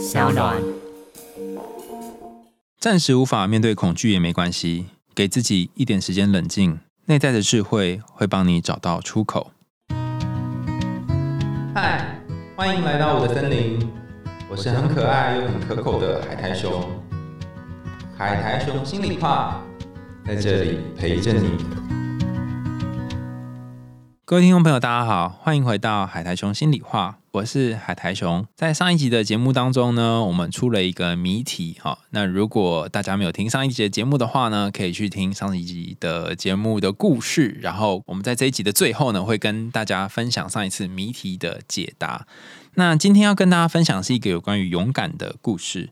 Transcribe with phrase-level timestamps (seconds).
[0.00, 0.56] 小暖。
[2.78, 9.52] 暂时无法面对恐惧也没关系，给自己一点时间冷静，内在的智慧会帮你找到出口。
[11.74, 12.18] 嗨，
[12.56, 13.86] 欢迎来到我的森林，
[14.50, 16.82] 我是很可爱又很可口的海苔熊。
[18.16, 19.62] 海苔熊心里话，
[20.26, 21.79] 在这里陪着你。
[24.30, 28.46] 各位听众朋友，大家好，欢迎回到海苔熊心里话，我是海苔熊。
[28.54, 31.98] 在上一集的节目当中呢，我们出了一个谜题哈。
[32.10, 37.58] 那如果大家没有听上一集的节目的话呢，可以去听上一集的节目的故事。
[37.60, 42.24] 然后我们在这一集的最后呢，会跟大家分享上一次谜题的解答。
[42.74, 45.90] 那今天要跟大家分享是一个有关于勇敢的故事。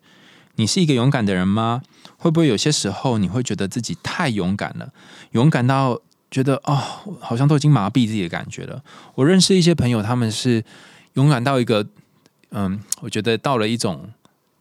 [0.54, 1.82] 你是一个勇敢的人吗？
[2.16, 4.92] 会不会有些时候你会觉得自己太勇敢了，
[5.32, 6.00] 勇敢到？
[6.30, 6.76] 觉得哦，
[7.20, 8.82] 好像都已经麻痹自己的感觉了。
[9.14, 10.62] 我认识一些朋友，他们是
[11.14, 11.86] 勇敢到一个，
[12.50, 14.10] 嗯，我觉得到了一种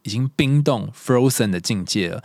[0.03, 2.23] 已经冰冻 （frozen） 的境界了。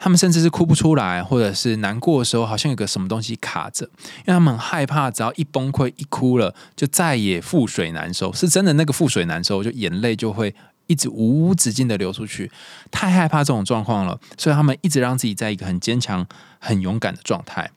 [0.00, 3.84] 他们甚至是哭不出来，或者是难过的时候，好像有个什么东西卡着，
[4.18, 8.32] 因为他们很害怕，只要一崩溃、一哭了，就再也覆水难收。
[8.32, 10.54] 是真的，那个覆水难收，就眼泪就会
[10.86, 12.48] 一直无止境的流出去。
[12.92, 16.24] 太害怕这种状况了，所以他们一直让自己在一个很坚强、
[16.60, 17.68] 很勇敢的状态。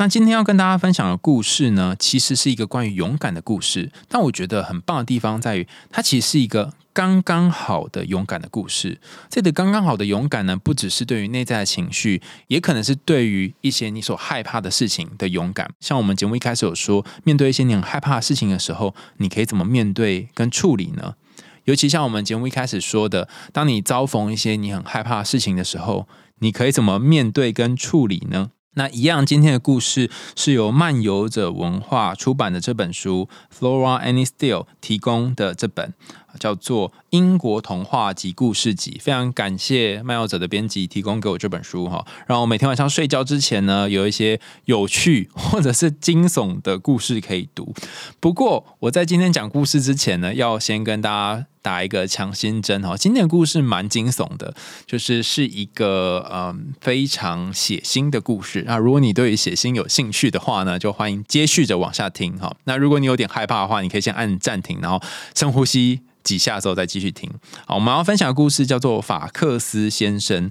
[0.00, 3.92] 那今天要跟大家分享的故事呢，其实是一个关于勇敢的故事。
[4.08, 8.98] 但我觉得很棒的地方在于，它其实是一个刚刚好的勇敢的故事。
[9.28, 15.70] 这个刚刚好的勇敢呢，不只是对于内在的情绪，也可能是对于一些你所害怕的事情的勇敢。
[15.80, 21.16] 像我们节目一开始有说，面对一些你很害怕的事情的时候，你可以怎么面对跟处理呢？
[21.64, 28.52] 尤其像我们节目一开始说的，当你遭逢一些你很害怕的事情的时候，你可以怎么面对跟处理呢？
[28.74, 35.92] 那一样，今天的故事是由漫游者文化出版的这本书《Flora Any Steel》提供的这本。
[36.38, 47.74] 叫做《英国童话及故事集》，非常感谢漫游者的编辑提供给我这本书哈，让我每天晚上睡觉之前呢，有一些有趣或者是惊悚的故事可以读。
[48.20, 52.96] 不过我在今天讲故事之前呢，要先跟大家打一个强心针哈。
[52.96, 54.54] 今天的故事蛮惊悚的，
[54.86, 58.64] 就是是一个嗯非常血腥的故事。
[58.66, 62.54] 那如果你对血腥有兴趣的话呢，就欢迎接续着往下听哈。
[62.64, 65.00] 那如果你有点害怕的话，你可以先按暂停，然后
[65.34, 66.00] 深呼吸。
[66.22, 67.30] 几下之后再继续听。
[67.66, 70.50] 好，我们要分享的故事叫做法克斯先生。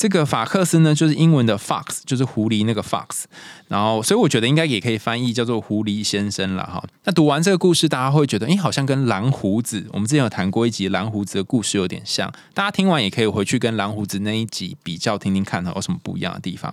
[0.00, 3.24] 这个法克斯呢，就是英文的 fox，就是狐狸那个 fox。
[3.68, 6.82] 然后，所以我觉得应该也可以翻译叫做狐狸先生了哈。
[7.04, 12.32] 那读完这个故事，大家会觉得，哎，好像跟蓝胡子，我们之前有谈过一集蓝胡子的故事有点像。
[12.54, 16.72] 大家听完也可以回去跟蓝胡子那一集比较听听看，有什么不一样的地方。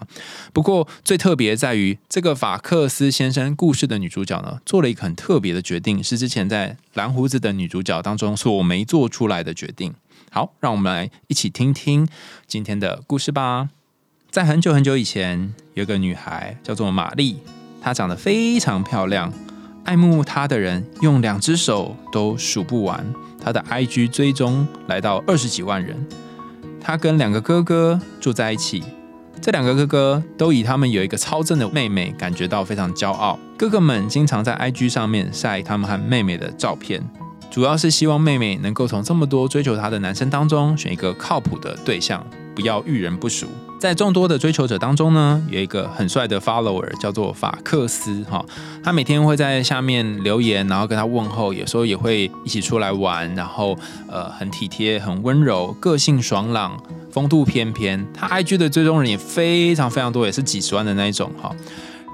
[0.53, 9.93] 不过最特别在于，这个法克斯先生故事的女主角呢，做了一个很特别的决定，是之前在蓝胡子的女主角当中所没做出来的决定。
[10.31, 12.07] 好，让我们来一起听听
[12.45, 13.69] 今天的故事吧。
[14.29, 17.39] 在很久很久以前，有个女孩叫做玛丽，
[17.81, 19.31] 她长得非常漂亮，
[19.85, 23.05] 爱慕她的人用两只手都数不完。
[23.41, 26.05] 她的 IG 追踪来到二十几万人。
[26.81, 28.83] 她跟两个哥哥住在一起，
[29.41, 33.39] 这两个哥哥都以他们有一个超正的妹妹感觉到非常骄傲。
[33.57, 37.01] 哥哥们经常在 IG 上面晒他们和妹妹的照片。
[37.57, 42.23] 主要是希望妹妹能够从这么多追求她的男生当中选一个靠谱的对象，
[42.53, 43.47] 不要遇人不淑。
[43.79, 48.45] 在众多的追求者当中呢，有一个很帅的 follower 叫做法克斯哈，
[48.83, 53.75] 他每天会在下面留言，然后跟他问候，有时候也会一起出来玩，然后
[54.07, 56.79] 呃很体贴、很温柔，个性爽朗，
[57.09, 58.05] 风度翩翩。
[58.13, 61.51] 他 IG 的追踪人也非常非常多，也是几十万的那一种哈。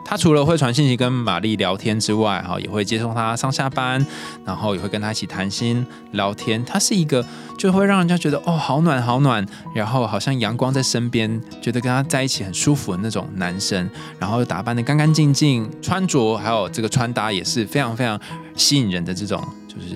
[0.06, 4.06] 他除了会传信息跟玛丽聊天之外，哈，也会接送她上下班，
[4.46, 6.64] 然后也会跟她一起谈心聊天。
[6.66, 7.26] 他是一个
[7.58, 13.90] 就会让人家觉得哦，好暖好暖，然后好像阳光在身边，觉得跟他在一起很舒服的那种男生。
[14.20, 18.20] 然后打扮的干干净净，穿着还有这个穿搭也是非常非常
[18.56, 19.96] 吸引人的这种，就是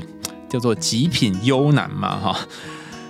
[0.50, 2.40] 叫做极品优男嘛，哈。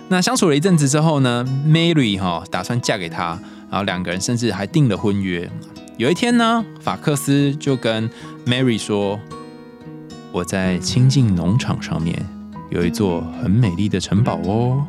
[0.08, 3.38] 那相处了一阵子之后呢，Mary 哈打算嫁给他，
[3.70, 5.48] 然后两个人甚至还订了婚约。
[5.98, 8.08] 有一天呢，法克斯就跟
[8.46, 9.18] Mary 说
[10.30, 12.24] ：“我在清境农场上面
[12.70, 14.86] 有一座很美丽的城堡哦，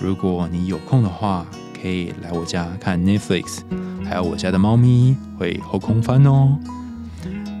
[0.00, 1.44] 如果你有空的话，
[1.82, 3.62] 可以来我家看 Netflix，
[4.08, 6.56] 还有我家的猫咪会后空翻哦。”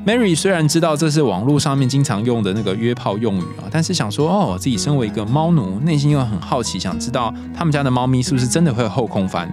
[0.06, 9.52] Mary 虽然知道这是网络上面经常用的那个约炮用语啊，但是想说哦，自己身为一个猫奴，内心又很好奇，想知道他们家的猫咪是不是真的会后空翻。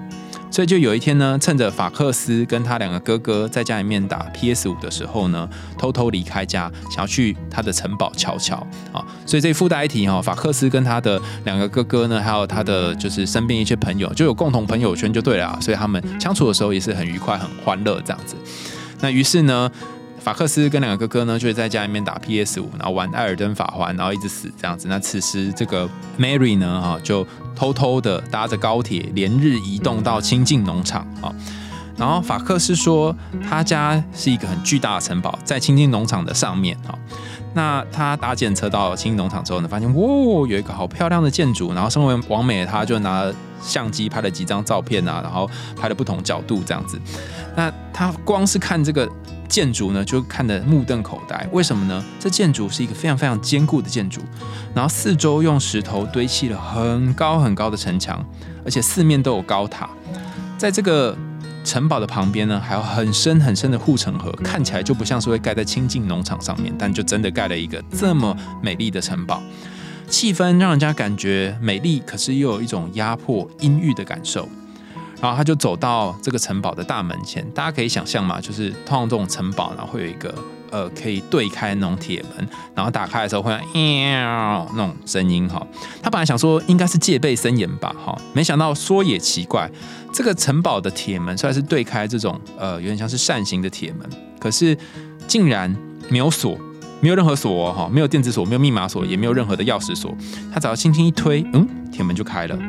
[0.55, 9.05] 所以就有一天呢，趁着法克斯跟他两个哥哥在家里面打 PS 五的时候呢，偷偷离开家，想要去他的城堡瞧瞧啊。
[9.25, 18.37] 所以这附带一提哈，法克斯跟他的两个哥哥呢，还有他的就是身边一些朋友，就有共同朋友圈就对了，所以他们相处的时候也是很愉快、很欢乐这样子。
[19.01, 19.69] 那于是呢。
[20.25, 24.87] 法克斯跟两个哥哥呢，就在家里面打 PS 五，然后玩《艾尔登法环》，然后一直死这样子。
[24.87, 25.87] 那此时这个
[26.17, 27.23] Mary 呢，哈，就
[27.55, 31.33] 偷偷的搭着高铁，连日移动到清境农场啊。
[31.97, 33.15] 然后法克斯说，
[33.47, 36.93] 他家是一个很巨大的城堡，在清境农场的上面啊。
[37.55, 41.73] 那他搭建车到新农场之后呢，发现哇，有一个好漂亮的建筑。
[41.73, 43.25] 然后身为王美，他就拿
[43.59, 47.01] 相机拍了几张照片啊，然后拍了不同角度这样子。
[47.55, 49.09] 那他光是看这个。
[49.47, 51.47] 建筑呢，就看得目瞪口呆。
[51.51, 52.03] 为什么呢？
[52.19, 54.19] 这建筑是一个非常非常坚固的建筑，
[54.73, 58.25] 然后四周用石头堆砌了很高很高的城墙，
[58.65, 59.87] 而且四面都有高塔。
[60.57, 61.15] 在这个
[61.65, 69.41] 城堡的旁边呢，还有很深很深的护城河，看起来就不像是会盖在清净农场上面，但就真的盖了一个这么美丽的城堡。
[70.07, 74.47] 气氛让人家感觉美丽，可是又有一种压迫阴郁的感受。
[75.19, 80.31] 然后他就走到这个城堡的大门前，大家可以想象嘛，就是通常这种城堡，呢会有一个
[80.75, 82.45] 呃可以对开那种铁门，
[82.75, 85.65] 然后打开的时候会喵那种声音哈。
[86.03, 89.71] 他本来想说应该是戒备森严吧，哈，没想到说也奇怪，
[90.11, 94.77] 这个城堡的铁门虽然是对开这种呃有点像是扇形的铁门，可是
[95.27, 95.73] 竟然
[96.09, 96.59] 没有锁，
[96.99, 100.13] 没有任何锁哈，没有电子锁，没有密码锁，也没有任何的钥匙锁。
[100.53, 102.59] 他只要轻轻一推，嗯，铁门就开了。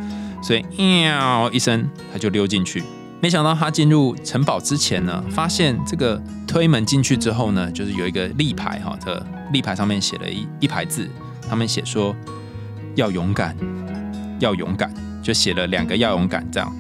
[0.41, 2.85] 所以，喵一声，他就溜进去。
[3.21, 11.09] 没想到他进入城堡之前呢，发现这个推门进去之后呢，就是有一个立牌哈，这立牌上面写了一一排字，
[11.49, 12.15] 他们写说
[12.95, 13.57] 要勇敢，
[14.39, 14.93] 要勇敢，
[15.23, 16.73] 就写了两个要勇敢这样。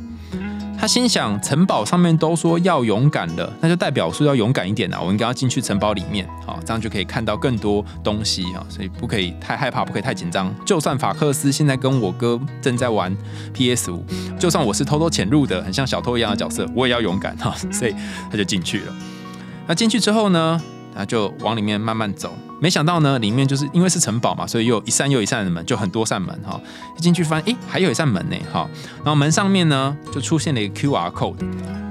[0.78, 5.00] 他心想，城堡上面都说要勇敢的，那就代表说要勇敢一点啊！
[5.00, 8.64] 我应该要进去城堡里面，好，这样就可以看到更多东西啊。
[8.68, 10.54] 所以不可以太害怕，不可以太紧张。
[10.64, 13.14] 就算法克斯现在跟我哥正在玩
[13.52, 14.04] PS 五，
[14.38, 17.54] 就算我是偷偷潜入的，很像小偷一样的角色，我也要勇敢哈。
[17.72, 17.94] 所以
[18.30, 18.94] 他就进去了。
[19.66, 20.60] 那进去之后呢？
[20.94, 26.58] 他就往里面慢慢走，没想到呢，里面就是因为是城堡嘛，所以又一扇又一扇的门，就很多扇门哈。
[26.96, 28.68] 一进去发现，哎，还有一扇门呢，哈。
[28.98, 31.36] 然后门上面呢，就出现了一个 QR code。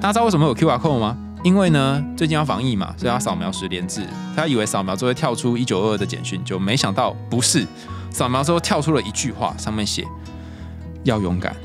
[0.02, 1.18] 大家知道为什么有 QR code 吗？
[1.44, 4.04] 因为呢，最近要防疫嘛，所以要扫描十连制。
[4.36, 7.68] 他以为扫描之后会跳出一九二二的简讯，就没想到不是，
[8.10, 10.08] 扫描之后跳出了一句话，上面写：
[11.04, 11.56] 要勇敢，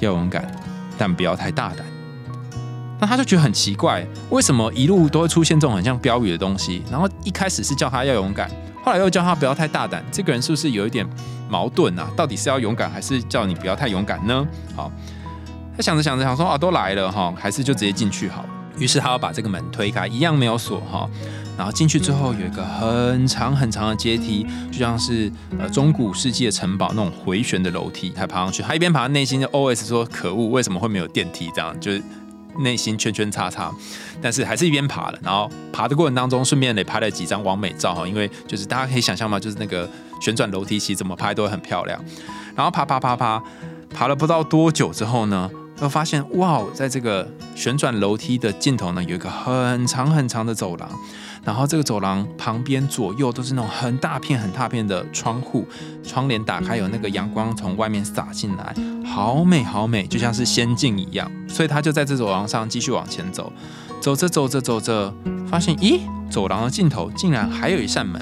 [0.00, 0.50] 要勇敢，
[0.96, 1.84] 但不要太大胆。
[2.98, 6.82] 那他就觉得很奇怪，为什么一路都会出现这种很像标语的东西？
[6.90, 8.50] 然后一开始是叫他要勇敢，
[8.82, 10.02] 后来又叫他不要太大胆。
[10.10, 11.06] 这个人是不是有一点
[11.48, 12.08] 矛盾啊？
[12.16, 14.46] 到底是要勇敢，还是叫你不要太勇敢呢？
[14.74, 14.90] 好，
[15.76, 18.46] 他想着想着想说啊，都来了哈，还是就直接进去好。
[18.78, 21.08] 于是他要把这个门推开，一样没有锁哈。
[21.58, 28.62] 然后进去之后有一个很长很长的阶梯，就像是呃中古世纪的城堡那种回旋的楼梯，他爬上去。
[28.62, 31.50] 他一边爬，内心就 OS 说：可恶，为什么会没有电梯？
[31.54, 32.02] 这样就是。
[32.60, 33.72] 内心圈圈叉叉，
[34.20, 39.88] 但是还是一边爬了，然后爬的过程当中，顺便也拍了几张完美照哈，因为就是大家可以想象嘛，就是那个
[40.20, 42.02] 旋转楼梯其实怎么拍都很漂亮。
[42.54, 43.42] 然后爬爬爬爬，
[43.94, 45.50] 爬了不知道多久之后呢，
[45.80, 50.88] 又发现哇，在这个旋转楼梯的尽头呢，有一个很长很长的走廊。
[51.46, 55.64] 然后这个走廊旁边左右都是那种很大片很大片的窗户，
[56.02, 58.74] 窗帘打开有那个阳光从外面洒进来，
[59.06, 61.30] 好美好美，就像是仙境一样。
[61.48, 63.52] 所以他就在这走廊上继续往前走，
[64.00, 65.14] 走着走着走着，
[65.48, 68.20] 发现咦，走廊的尽头竟然还有一扇门，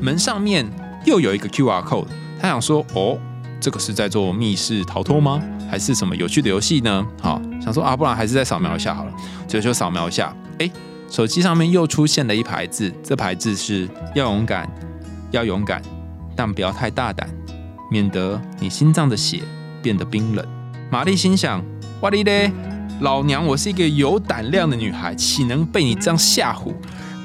[0.00, 0.66] 门上面
[1.04, 2.06] 又有一个 QR code。
[2.40, 3.18] 他想说，哦，
[3.60, 5.38] 这个是在做密室逃脱吗？
[5.70, 7.06] 还是什么有趣的游戏呢？
[7.20, 9.12] 好，想说啊，不然还是再扫描一下好了，
[9.46, 10.70] 所以就扫描一下，哎。
[11.10, 14.68] 手机上面又出现了一排字，这排字是要勇敢，
[15.30, 15.80] 要勇敢，
[16.34, 17.28] 但不要太大胆，
[17.90, 19.42] 免得你心脏的血
[19.80, 20.44] 变得冰冷。
[20.90, 21.64] 玛丽心想：
[22.00, 22.50] 哇哩嘞，
[23.00, 26.74] 老娘我是一个有胆量的女孩，岂能被你这样吓唬？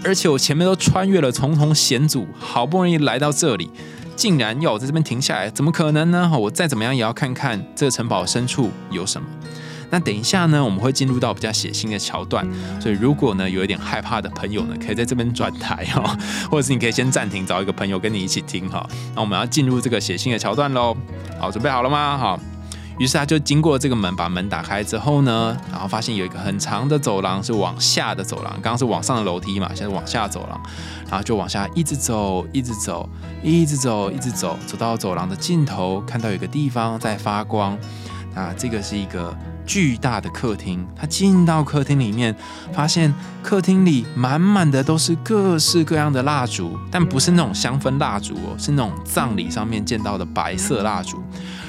[0.04, 3.70] 而且我前面都穿越了重重险阻，好不容易来到这里，
[4.16, 6.32] 竟然要我在这边停下来，怎么可能呢？
[6.40, 9.28] 我再怎么样也要看看这城堡深处有什么。
[9.90, 12.48] 那等一下呢，我们会进入到比较血腥的桥段，
[12.80, 16.18] 所以如果呢有一点害怕的朋友呢，可以在这边转台哈，
[16.50, 18.88] 或者是你可以先暂停，找一个朋友跟你一起听哈。
[19.16, 20.96] 那我们要进入这个血腥的桥段喽，
[21.40, 22.18] 好，准备好了吗？
[22.18, 22.40] 好，
[23.00, 30.62] 于是他就经过这个门，把门打开之后呢，然后发现有一个很长的走廊是往下的走廊，刚刚是往上的楼梯嘛，现在往下走廊，
[31.10, 33.10] 然后就往下一直走，一直走，
[33.42, 37.78] 一直走，一直走，走到走廊的尽头，看到有个地方在发光，
[38.36, 39.36] 啊这个是一个。
[39.70, 40.84] 巨大的客厅。
[40.96, 42.36] 他进到客厅里面，
[42.74, 51.22] 发现客厅里满满的都是各式各样的蜡烛，但不是那种香氛蜡烛哦，是那种葬礼上面见到的白色蜡烛。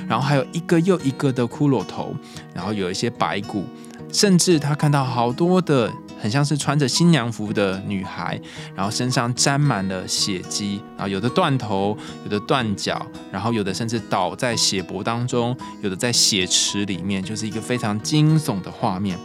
[0.09, 2.17] 然后还有一个又一个的骷髅头，
[2.55, 3.67] 然后有一些白骨，
[4.11, 5.93] 甚至他看到好多的。
[6.21, 8.41] 很像是穿着新娘服的女孩，
[8.75, 19.19] 然后身上沾满了血迹，然后有的断头，有的断脚，然后有的甚至倒在血泊当中，有的在血池里面，就是一个非常惊悚的画面。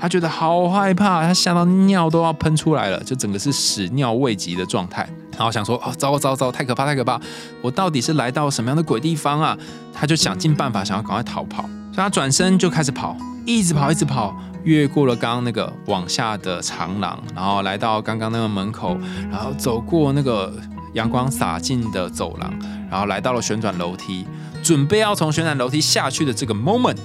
[0.00, 5.06] 他觉得好害怕，他吓到尿都要喷出来了，就整个是屎尿未及的状态。
[5.36, 7.20] 然后想说：哦，糟糟糟，太可怕，太可怕！
[7.60, 9.56] 我到底是来到什么样的鬼地方啊？
[9.92, 13.14] 他就想尽办法想要赶快逃跑，所以他转身就开始跑，
[13.44, 14.34] 一直跑，一直跑。
[14.64, 18.96] 越过了刚刚那个往下的长廊，然后来到刚刚那个门口，
[19.30, 20.52] 然后走过那个
[20.94, 22.52] 阳光洒进的走廊，
[22.90, 24.26] 然后来到了旋转楼梯，
[24.62, 26.98] 准备要从旋转楼梯下去的这个 moment，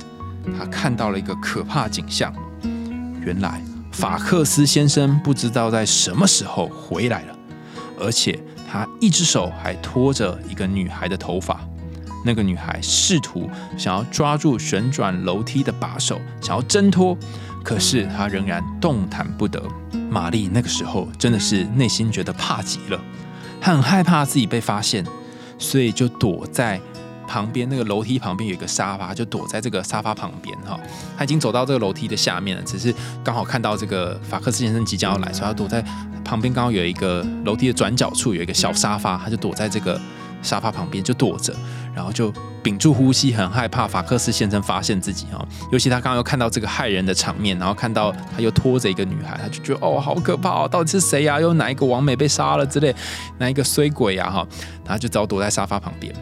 [0.57, 2.33] 他看到了一个可怕景象。
[3.21, 7.35] 原来法克斯先生不知道在什么时候回来了，
[7.99, 11.59] 而且他一只手还拖着一个女孩的头发。
[12.27, 13.47] 那个女孩试图
[13.77, 17.15] 想要抓住旋转楼梯的把手，想要挣脱，
[17.65, 19.61] 可是他仍然动弹不得。
[20.09, 23.01] 玛丽那个时候真的是内心觉得怕极了，
[23.59, 25.03] 她很害怕自己被发现，
[25.57, 26.79] 所以就躲在
[27.27, 30.79] 旁边那个楼梯旁边有一个沙发，就躲在这个沙发旁边哈。
[31.17, 32.93] 他已经走到这个楼梯的下面了，只是
[33.23, 35.83] 刚好看到这个法克斯先生即将要来，所以他躲在
[36.23, 36.53] 旁边。
[36.53, 39.99] 刚好有一个楼梯的转角处有一个小沙发，他就躲在这个。
[40.41, 41.51] 沙发旁边就躲着，
[41.95, 45.43] 然后就屏住呼吸，很害怕法克斯先生发现自己哈。
[45.71, 51.39] 尤其他刚刚又看到这个害人的场面，然后看到他又拖着一个女孩，他就觉得哦，好可怕哦，到底是谁呀？
[51.39, 52.93] 又哪一个王美被杀了之类，
[53.37, 54.45] 哪一个衰鬼呀哈？
[54.83, 56.13] 然后就只好躲在沙发旁边。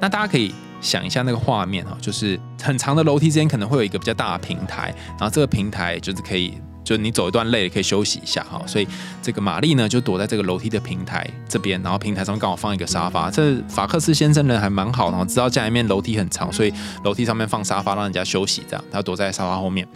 [0.00, 6.54] 那大家可以想一下那个画面哈，就是很长的楼梯之间可能会有一个比较大的平台，然后这个平台就是可以。
[6.84, 8.62] 就你走一段累了，可以休息一下哈。
[8.66, 8.86] 所以
[9.22, 13.30] 这个玛丽呢，就躲在这个楼梯的平台这边，然后平台上刚好放一个沙发。
[13.30, 16.72] 这法克斯先生人还蛮好，然后知道家里面楼梯很长，所以
[17.04, 18.84] 楼梯上面放沙发，让人家休息这样。
[18.90, 19.86] 他躲在沙发后面，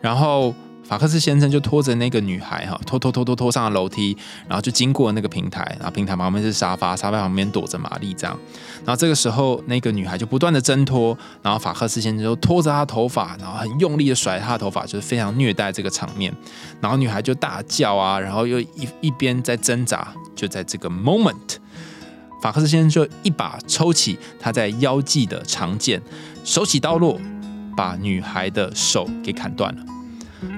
[0.00, 0.54] 然后。
[0.90, 4.16] 法克斯先生就拖着那个女孩哈，拖拖拖拖拖上了楼梯，
[4.48, 8.36] 然后就经过那个平台，然后平台旁边是沙发，沙发旁边躲着玛丽这样。
[8.84, 16.34] 然后这个时候，那个女孩就不断的挣脱，然后法克斯先生就拖着她头发，然后很用力的甩她的头发，就是非常虐待这个场面。
[16.80, 20.08] 然后女孩就大叫啊，然后又一一边在挣扎。
[20.34, 21.36] 就在这个 moment，
[22.42, 26.02] 法克斯先生就一把抽起他在腰际的长剑，
[26.42, 27.16] 手起刀落，
[27.76, 29.84] 把女孩的手给砍断了。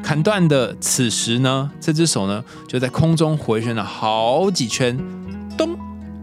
[0.02, 4.96] 砍断的此时呢，这只手呢就在空中回旋了好几圈，
[5.56, 5.76] 咚，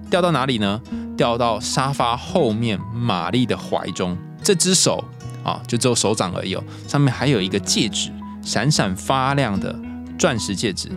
[0.10, 0.82] 掉到哪里呢？
[1.18, 4.18] 掉到沙发后面玛丽的怀中。
[4.42, 5.04] 这只手
[5.44, 8.10] 啊，就只有手掌而已哦，上面还有一个戒指，
[8.42, 9.78] 闪闪发亮的
[10.18, 10.90] 钻石戒指。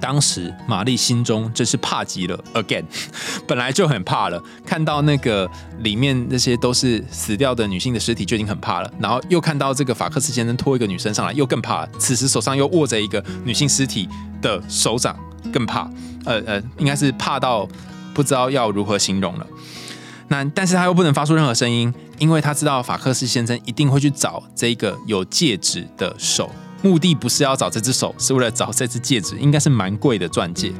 [0.00, 2.84] 当时玛丽心中真是怕极了，again，
[3.46, 5.48] 本来就很怕了，看到那个
[5.80, 11.86] 里面那些都是死掉的女性的尸体就已经很怕了，然后又看到这个法克斯先生拖一个女生上来，又更怕。
[11.98, 14.08] 此时手上又握着一个女性尸体
[14.40, 15.18] 的手掌，
[15.52, 15.90] 更怕。
[16.24, 17.66] 呃呃，应该是怕到
[18.12, 19.46] 不知道要如何形容了。
[20.28, 26.50] 那但是他又不能发出任何声音，因为他知道法克斯先生一定会去找这个有戒指的手。
[26.82, 30.72] 目的不是要找这只手，是为了找这只戒指，应该是蛮贵的钻戒。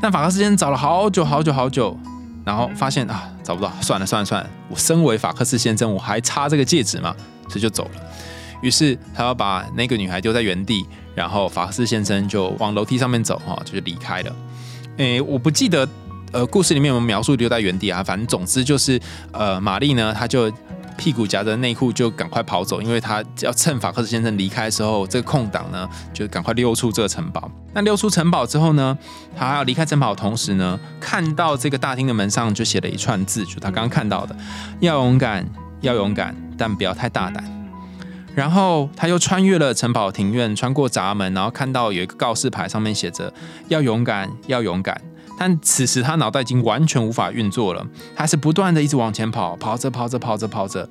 [0.00, 1.96] 但法克斯先生找了好久好久好久，
[2.44, 7.14] 然后发现啊找不到，算了算了算了，我身为法克斯先生，我还差这个戒指吗？
[7.48, 7.90] 所以就走了。
[8.62, 14.36] 于是他要把那个女孩丢在原地，然后法克斯先生就往楼梯上面走，哈，就是离开了。
[14.96, 15.88] 诶，我不记得
[16.32, 19.00] 呃故事里面有没有描述留在原地啊，反正总之就是
[19.32, 20.50] 呃玛丽呢，她就。
[20.98, 27.50] 屁股夹着内裤就赶快跑走，因为他要趁法克斯先生离开的时候，这个空档呢，就赶快溜出这个城堡。
[27.72, 28.98] 那溜出城堡之后呢，
[29.36, 34.36] 他要离开城堡同时呢，看到这个大厅的门上就写了一串字，就他刚刚看到的：
[34.80, 35.48] 要勇敢，
[35.80, 37.44] 要勇敢，但不要太大胆。
[38.34, 43.32] 然后他又穿越了城堡庭院，穿过闸门，然后看到有一个告示牌，上面写着：
[43.68, 45.00] 要勇敢，要勇敢。
[45.38, 50.88] 但此时他脑袋已经完全无法运作了，他是不断的一直往前跑，跑着跑着跑着跑着。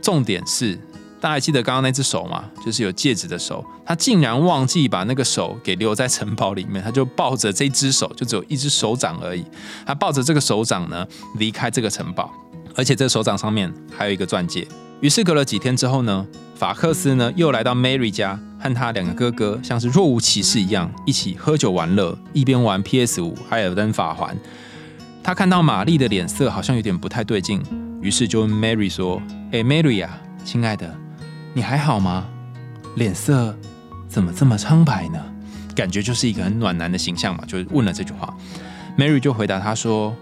[0.00, 0.74] 重点是，
[1.20, 2.44] 大家还记得刚刚那只手吗？
[2.64, 9.44] 就是有戒指的手，他竟然忘记把那个手给留在城堡里面，他就抱着这只手，就只有一只手掌而已。
[9.84, 11.06] 他抱着这个手掌呢，
[11.38, 12.32] 离开这个城堡，
[12.74, 14.66] 而且这个手掌上面还有一个钻戒。
[15.00, 24.36] 于是隔了几天之后呢，法克斯呢又来到 Mary 家，和他两个哥哥像是若无其事一样，一起喝酒玩乐，一边玩 PS 五、艾尔登法环。
[25.22, 27.62] 他看到玛丽的脸色好像有点不太对劲，
[28.00, 29.20] 于是就问 Mary 说
[29.52, 30.94] ：“哎，Mary 啊，亲爱的，
[31.54, 32.26] 你还好吗？
[32.96, 33.56] 脸色
[34.08, 35.18] 怎么这么苍白呢？
[35.74, 38.34] 感觉就是一个很暖男的形象嘛，就问了这句话。
[38.98, 40.14] Mary 就回答他说：“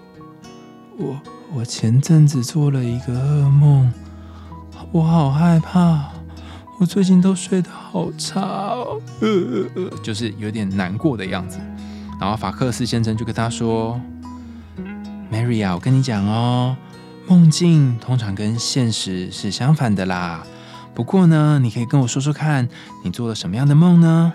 [0.98, 1.20] 我
[1.54, 3.92] 我前阵子做了一个噩梦，
[4.92, 6.10] 我好害怕，
[6.78, 11.58] 我最近都睡得好差哦，呃呃呃，就是有点难过的样子。”
[12.20, 14.00] 然后法克斯先生就跟他说
[15.32, 16.76] ：“Mary 啊，我跟你讲哦，
[17.26, 20.44] 梦境通常跟现实是相反的啦。
[20.94, 22.68] 不过呢，你可以跟我说说看，
[23.04, 24.32] 你做了什么样的梦呢？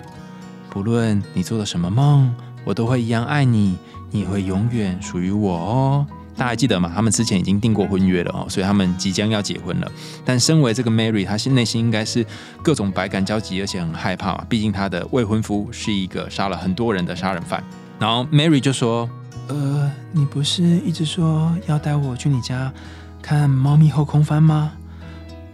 [0.69, 2.33] 不论你做了什么梦，
[2.65, 3.77] 我都会一样爱你，
[4.11, 6.07] 你也会永远属于我哦。
[6.35, 6.91] 大家还记得吗？
[6.93, 9.91] 他们之前已经订过婚约了哦，所以他们即将要结婚了。
[10.25, 12.25] 但身为这个 Mary，她心内心应该是
[12.63, 14.43] 各种百感交集，而且很害怕嘛。
[14.49, 17.63] 毕竟她的未婚夫是一个杀了很多人的杀人犯。
[17.99, 19.07] 然后 Mary 就说
[19.47, 22.73] ：“呃，你不是一直说要带我去你家
[23.21, 24.71] 看猫咪后空翻吗？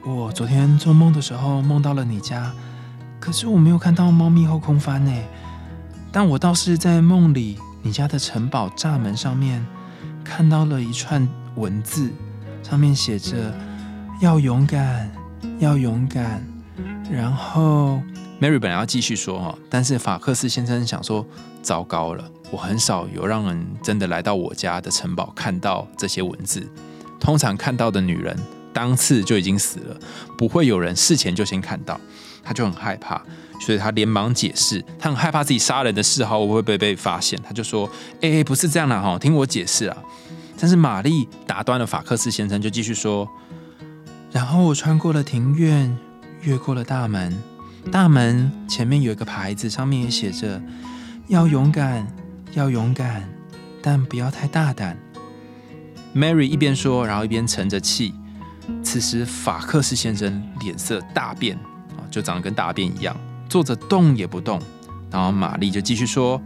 [0.06, 2.54] 我昨天做梦的时候梦到了你家，
[3.20, 5.12] 可是我没有看到猫咪后空翻呢。
[6.10, 9.64] 但我倒是在梦里，你家的城堡栅门上面。”
[10.30, 12.12] 看到了一串文字，
[12.62, 13.52] 上面写着
[14.22, 15.12] “要勇敢，
[15.58, 16.46] 要勇敢”。
[17.12, 18.00] 然后
[18.40, 21.26] Mary 本来要继续说哈，但是法克斯先生想说
[21.64, 26.66] ：“糟糕了，我很少有让人真的来到我家的城堡看到这些文字。
[27.20, 28.38] 通常看到的女人
[28.72, 29.98] 当次就已经死了，
[30.38, 32.00] 不会有人事前就先看到。”
[32.42, 33.22] 他就很害怕，
[33.60, 37.38] 所以他连忙解释，他很害怕自己杀人的嗜好会不会被被发现。
[37.44, 37.88] 他就说
[38.22, 39.98] ：“哎，不是这样的哈，听我解释啊。”
[40.60, 43.28] 但是玛丽打断了法克斯先生，就继续说
[44.32, 45.98] ：“然后我穿过了庭院，
[46.42, 47.36] 越过了大门，
[47.92, 50.62] 大门前面有一个牌子，上面也写着
[51.30, 52.06] ‘要勇敢，
[52.54, 53.24] 要勇敢，
[53.82, 54.98] 但不要太大胆’。”
[56.14, 58.14] Mary 一边说，然后一边沉着气。
[58.84, 61.56] 此时法克斯先生脸色大变。
[61.96, 63.16] 啊就长得跟大便一样，
[63.48, 64.60] 坐着动也不动。
[65.12, 66.42] 然后玛丽就继续说：“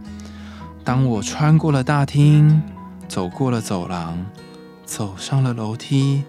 [0.84, 2.62] 当我穿过了大厅，
[3.08, 4.24] 走过了走廊，
[4.84, 6.24] 走上了楼梯，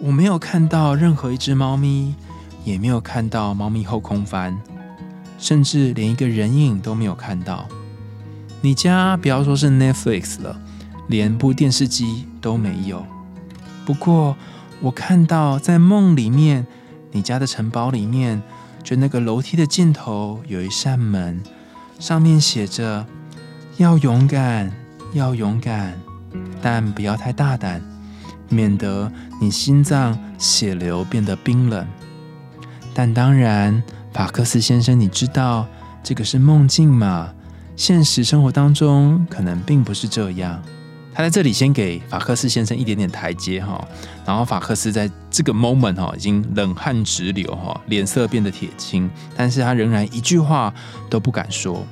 [0.00, 2.14] 我没有看到任何一只猫咪，
[2.64, 4.58] 也没有看到猫咪后空翻，
[5.38, 7.66] 甚至连一个人影都没有看到。
[8.60, 10.60] 你家不要说是 Netflix 了，
[11.08, 13.04] 连部电视机都没有。
[13.86, 14.36] 不过
[14.80, 16.66] 我看到在梦里面，
[17.12, 18.42] 你家的城堡里面。”
[18.84, 21.42] 就那个楼梯的尽头有一扇门，
[21.98, 23.04] 上面写着
[23.76, 24.72] “要勇敢，
[25.12, 25.98] 要勇敢，
[26.60, 27.82] 但不要太大胆，
[28.48, 31.86] 免得你心脏血流变得冰冷。”
[32.94, 35.66] 但当然，法克斯先生，你知道
[36.02, 37.32] 这个是梦境嘛？
[37.76, 40.60] 现实生活当中可能并不是这样。
[41.14, 43.84] 他在这里先给法克斯先生一点点台阶哈，
[44.24, 50.72] 然后法克斯在这个 moment 哈已经冷汗直流哈，脸色变得铁青，但是他仍然一句话
[51.08, 51.84] 都不敢说。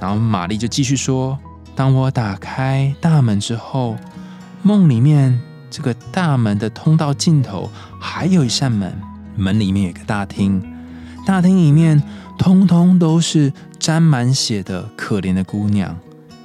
[0.00, 1.38] 然后玛丽就继续说
[1.76, 3.96] ：“当我打开大门之后，
[4.62, 8.96] 梦里面这个大门的通道尽头还有一扇门，
[9.36, 10.62] 门里面有个大厅，
[11.26, 12.02] 大厅里面
[12.38, 15.96] 通通都是沾满血的可怜的姑娘。”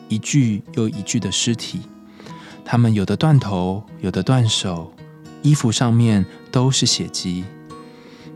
[0.09, 1.81] 一具又一具的尸体，
[2.65, 4.91] 他们有的断头，有的断手，
[5.43, 7.43] 衣服上面都是血迹。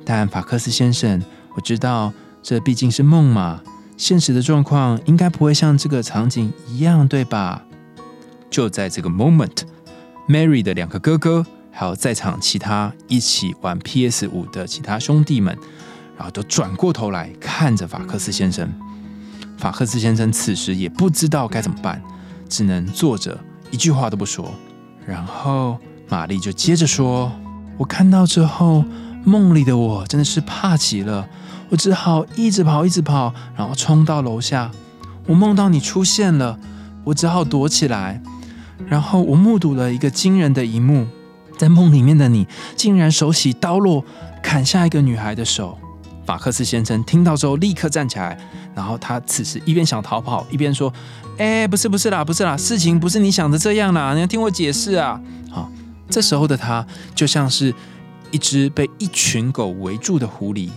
[0.05, 1.19] 但法克斯先生，
[1.55, 3.59] 我知道这毕竟是梦嘛，
[3.97, 7.63] 现实的状况应该不会像这个场景一样，对吧？
[8.49, 15.57] 就在这个 moment，Mary 的两个哥哥，还有在场其他一起玩 PS 五的其他兄弟们，
[16.17, 18.71] 然后都转过头来看着法克斯先生。
[19.57, 22.01] 法克斯先生此时也不知道该怎么办，
[22.49, 23.39] 只能坐着
[23.71, 24.53] 一句话都不说。
[25.05, 25.77] 然后
[26.09, 27.31] 玛丽就接着说
[27.77, 28.83] ：“我看到之后，
[29.23, 31.27] 梦里的我真的是怕极了，
[31.69, 34.71] 我只好一直跑，一直跑，然后冲到楼下。
[35.25, 36.59] 我梦到你出现了，
[37.05, 38.21] 我只好躲起来。
[38.87, 41.07] 然后我目睹了一个惊人的一幕，
[41.57, 44.03] 在梦里面的你竟然手起刀落，
[44.41, 45.77] 砍下一个女孩的手。”
[46.25, 48.37] 法克斯先生听到之后，立刻站起来，
[48.73, 50.91] 然后他此时一边想逃跑，一边说
[51.37, 55.19] ：“哎，不是，不是啦，不是啦，事情不是你想的这样啦，你要听我解释啊！”
[55.51, 55.69] 好，
[56.09, 57.73] 这时候的他就像是
[58.31, 60.69] 一只被一群狗围住的狐狸，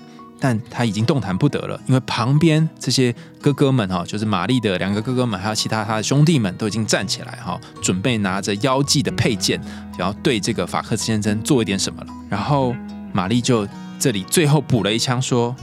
[0.47, 9.61] 但他已经动弹不得了，因为旁边这些哥哥们哈，就是玛丽的两个哥哥们，还有其他他的兄弟们都已经站起来哈，准备拿着妖祭的佩剑，
[9.99, 12.09] 然后对这个法克斯先生做一点什么了。
[12.31, 12.73] 然后
[13.13, 13.67] 玛丽就。
[13.99, 15.57] 这里最后补了一枪，说：“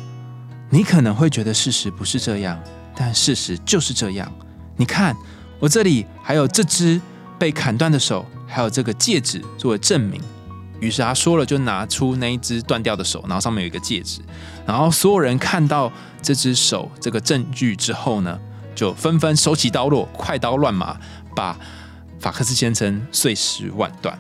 [0.72, 2.60] 你可能会觉得事实不是这样，
[2.96, 4.30] 但事实就是这样。
[4.76, 5.16] 你看，
[5.60, 7.00] 我这里还有这只
[7.38, 10.20] 被砍断的手，还有这个戒指作为证明。
[10.84, 14.20] 于是他说了，就拿出那一只断掉的手，然后上面有一个戒指。
[14.66, 15.92] 然后所有人看到
[16.22, 18.38] 这只手这个证据之后呢，
[18.76, 21.00] 就纷纷手起刀落，快刀乱麻，
[21.36, 21.58] 把
[22.20, 24.20] 法克斯先生碎尸万段。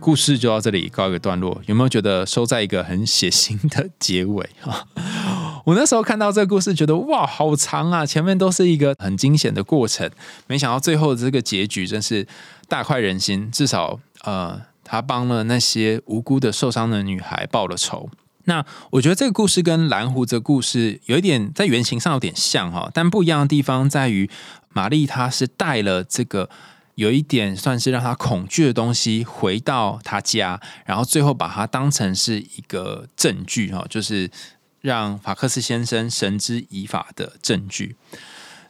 [0.00, 1.60] 故事就到这里告一个段落。
[1.66, 4.84] 有没有觉得收在一个很血腥的结尾啊？
[5.64, 8.04] 我那时候看到这个故事，觉得哇，好长啊！
[8.04, 10.10] 前面都是一个很惊险的过程，
[10.48, 12.26] 没想到最后的这个结局真是
[12.66, 13.48] 大快人心。
[13.52, 14.60] 至少呃，
[14.92, 18.10] 他帮了那些无辜的受伤的女孩报了仇。
[18.44, 24.28] 那我觉得这个故事跟蓝胡子故事有一点在原型上有点像哈，但不一样的地方在于，
[24.68, 26.50] 玛丽她是带了这个。
[26.94, 34.30] 有一点算是让她恐惧的东西回到她家，然后最后把它当成是一个证据哈，就是
[34.82, 37.96] 让法克斯先生绳之以法的证据。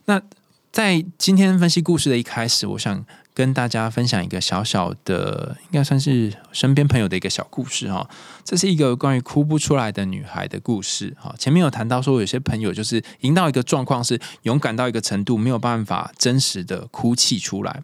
[0.05, 0.23] 那
[0.71, 8.09] 在今天分析故事的一开始，我想跟大家分享一个小小的，应该算是身边朋友的一个小故事哈。
[8.45, 11.35] 这是一个关于哭不出来的女孩的故事哈。
[11.39, 17.83] 前面有谈到说，有些朋友就是引到一个状况，是勇敢到一个程度，没有办法真实的哭泣出来。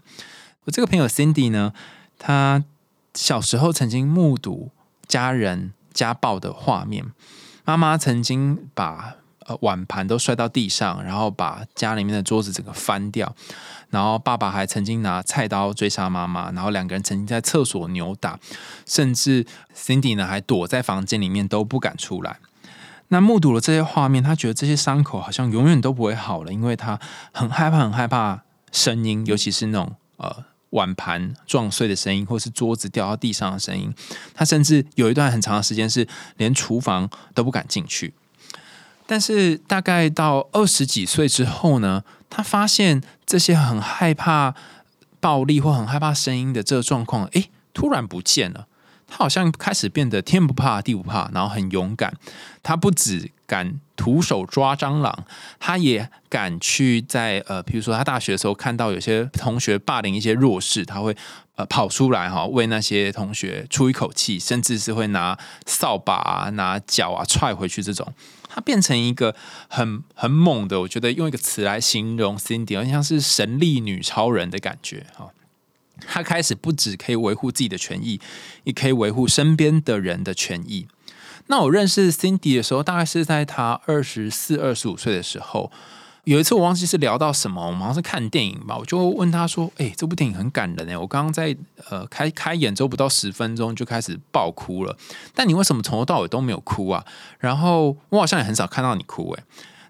[0.65, 1.73] 我这个朋友 Cindy 呢，
[2.19, 2.63] 她
[3.15, 4.71] 小时候曾经目睹
[5.07, 7.07] 家人家暴的画面，
[7.65, 9.17] 妈妈曾经把
[9.49, 13.35] 呃碗盘都摔到地上，然后把家里面的桌子整个翻掉，
[13.91, 18.39] 然后爸爸还曾经拿菜刀追杀妈妈，然后两个人曾经在厕所扭打，
[18.87, 22.39] 甚至 Cindy 呢还躲在房间里面都不敢出来。
[23.09, 27.01] 那目睹了这些画面，他觉得这些伤口好像永远都不会好了，因为他
[27.33, 30.45] 很害怕，很害怕声音，尤其是那种呃。
[30.73, 33.91] 碗盘撞碎的声音，或是桌子掉到地上的声音，
[34.35, 36.07] 他甚至有一段很长的时间是
[36.37, 38.13] 连厨房都不敢进去。
[39.11, 44.55] 但是大概到二十几岁之后呢，他发现这些很害怕
[45.19, 48.67] 暴力或很害怕声音的这个状况，诶，突然不见了。
[49.07, 52.13] 他好像开始变得天不怕地不怕，然后很勇敢。
[52.63, 55.25] 他不止敢徒手抓蟑螂，
[55.59, 61.17] 他也敢去在呃，比如说他大学的时候看到有些同学霸凌一些弱势，他会
[61.57, 67.83] 呃跑出来哈，为那些同学出一口气，甚至是会拿扫把啊、拿脚啊踹回去。
[67.83, 68.07] 这种
[68.61, 69.35] 变成一个
[69.69, 75.31] 很很猛的，我觉得用一个词来形容 Cindy，好像是神力女超人的感觉哈。
[76.07, 78.21] 她开始不止可以维护自己的权益，
[78.65, 80.87] 也可以维护身边的人的权益。
[81.47, 85.73] 那我认识 Cindy 的时候，大概是在她二十四、二十五岁的时候。
[86.29, 91.57] 有一次我忘记是聊到什么，我们好像是看电影吧，我就问他说：“哎，这部电影很感人哎，我刚刚在
[91.89, 94.95] 呃开开演之后不到十分钟就开始爆哭了。
[95.35, 97.03] 但你为什么从头到尾都没有哭啊？
[97.39, 99.45] 然后我好像也很少看到你哭哎。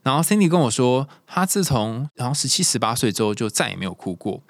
[0.05, 4.41] 然后 Cindy 跟我说，他自从然后十七、十八岁之后就再也没有哭过。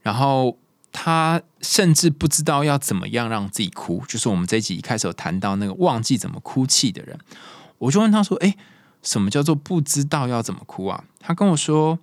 [0.00, 0.56] 然后。
[0.94, 7.18] 他甚至不知道要怎么样让自己哭，就是我们这一集一开始有谈到那个忘记怎么哭泣的人，
[7.78, 8.54] 我就问他说：“哎，
[9.02, 11.98] 什么叫做不知道要怎么哭啊？”他跟我说，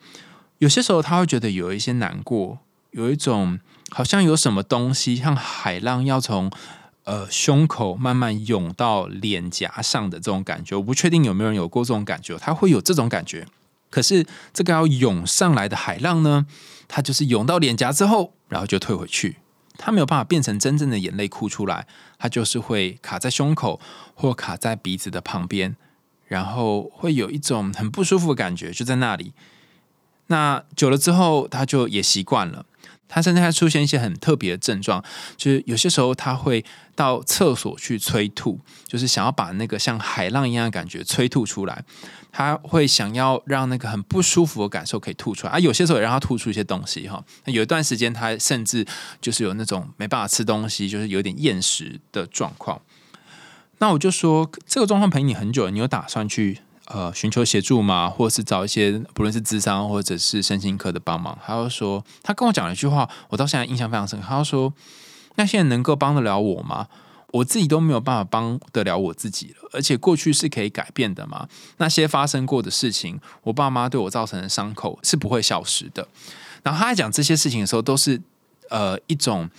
[0.59, 2.59] 有些时候他会觉得有一些难过，
[2.91, 3.59] 有一种
[3.91, 6.51] 好像有什么东西像海浪要从
[7.05, 10.75] 呃胸口慢慢涌到脸颊上的这种感觉。
[10.75, 13.47] 我不确定有没有人有过这种感觉，他会有这种感觉。
[13.89, 16.45] 可是这个要涌上来的海浪呢，
[16.87, 18.33] 它就是涌到脸颊之后。
[18.49, 19.37] 然后就退回去，
[19.77, 21.85] 他没有办法变成真正的眼泪哭出来，
[22.17, 23.79] 他就是会卡在胸口
[24.15, 25.75] 或卡在鼻子的旁边，
[26.29, 29.33] 然后会有一种很不舒服的感觉，就在那里。
[30.27, 32.65] 那久了之后，他就也习惯了。
[33.11, 35.03] 他甚至还出现一些很特别的症状，
[35.35, 36.63] 就是有些时候他会
[36.95, 41.83] 到厕所去催吐，就是想要把那个像海浪一样的感觉催吐出来。
[42.31, 47.19] 他会想要让那个很不舒服的感受可以吐出来，啊，有些时候也让他吐出一些东西哈。
[47.45, 48.85] 有一段时间，他甚至
[49.19, 52.79] 就是有那种没办法吃东西，就是有点厌食的状况。
[53.79, 56.59] 那我就说，这个状况陪你很久了，你有打算去？
[56.85, 58.09] 呃，寻求协助吗？
[58.09, 61.37] 或者是找一些不论是智商或者是身心科的帮忙？
[61.45, 64.25] 他就说，他跟我讲了一句话，我到现在印象非常深刻。
[64.27, 64.73] 他说
[65.37, 66.87] ：“那现在能够帮得了我吗？
[67.33, 69.69] 我自己都没有办法帮得了我自己了。
[69.71, 71.47] 而且过去是可以改变的嘛？
[71.77, 76.07] 那些发生过的事情，我爸妈对我造成的伤口是不会消失的。”
[76.63, 78.19] 然后他在讲这些事情的时候，都是
[78.71, 79.51] 呃一种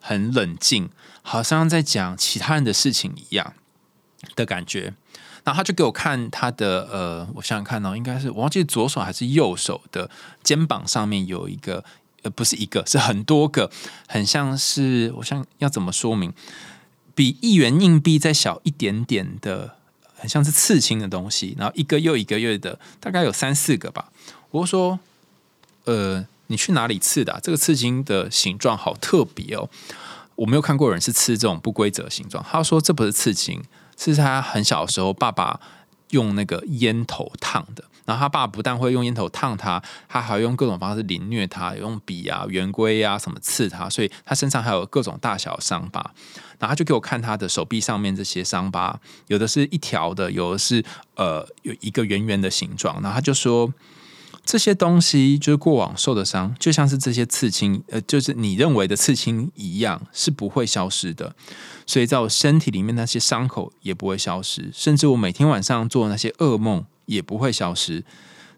[0.00, 0.88] 很冷静，
[1.20, 3.52] 好像在讲其他人的事情一样
[4.36, 4.94] 的感觉。
[5.42, 10.10] 然后他就给我看他的呃，我想想看哦，应该是我忘记左手还是右手的
[10.42, 11.82] 肩膀上面有一个
[12.22, 13.70] 呃，不是一个，是很多个，
[14.06, 16.34] 很像是我想要怎么说明，
[17.14, 19.76] 比一元硬币再小一点点的，
[20.14, 21.56] 很像是刺青的东西。
[21.58, 24.12] 然后一个又一个月的，大概有三四个吧。
[24.50, 25.00] 我说，
[25.84, 27.40] 呃，你去哪里刺的？
[27.42, 29.70] 这个刺青的形状好特别哦。
[30.34, 32.44] 我没有看过人是刺这种不规则形状。
[32.46, 33.62] 他说这不是刺青，
[34.04, 35.60] 是他很小的时候爸爸
[36.10, 37.84] 用那个烟头烫的。
[38.06, 46.00] 然后他爸不但会用烟头烫他，他还用各种方式凌虐他，用笔啊、圆规啊什么刺他，所以他身上还有各种大小伤疤。
[46.58, 50.84] 然后他就给我看他的手臂上面这些伤疤，有的是一条的，有的是
[51.14, 53.00] 呃有一个圆圆的形状。
[53.02, 53.72] 然后他就说。
[54.50, 61.36] 这些东西就是过往受的伤，就像是这些刺青，呃，就是你认为的刺青一样，是不会消失的。
[61.86, 68.02] 所以在我身体里面那些伤口也不会消失，甚至我每天晚上做的那些噩梦也不会消失。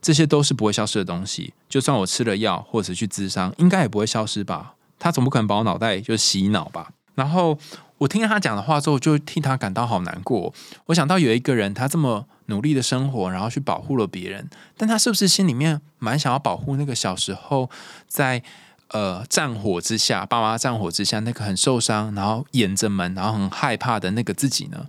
[0.00, 1.52] 这些都是不会消失的东西。
[1.68, 4.76] 就算我吃了药或者去治伤，应该也不会消失吧？
[4.98, 6.92] 他总不可能把我脑袋就洗脑吧？
[7.16, 7.58] 然后
[7.98, 10.54] 我听了他讲的话之后，就替他感到好难过。
[10.86, 12.26] 我想到有一个人，他这么。
[12.46, 17.70] 努力的生活，然后去保护了别人，但他是不是心里面蛮想要保护那个小时候
[18.06, 18.42] 在
[18.88, 24.86] 呃战火之下，爸妈战火之下那个很受伤，然后掩着门，然后很害怕的那个自己呢？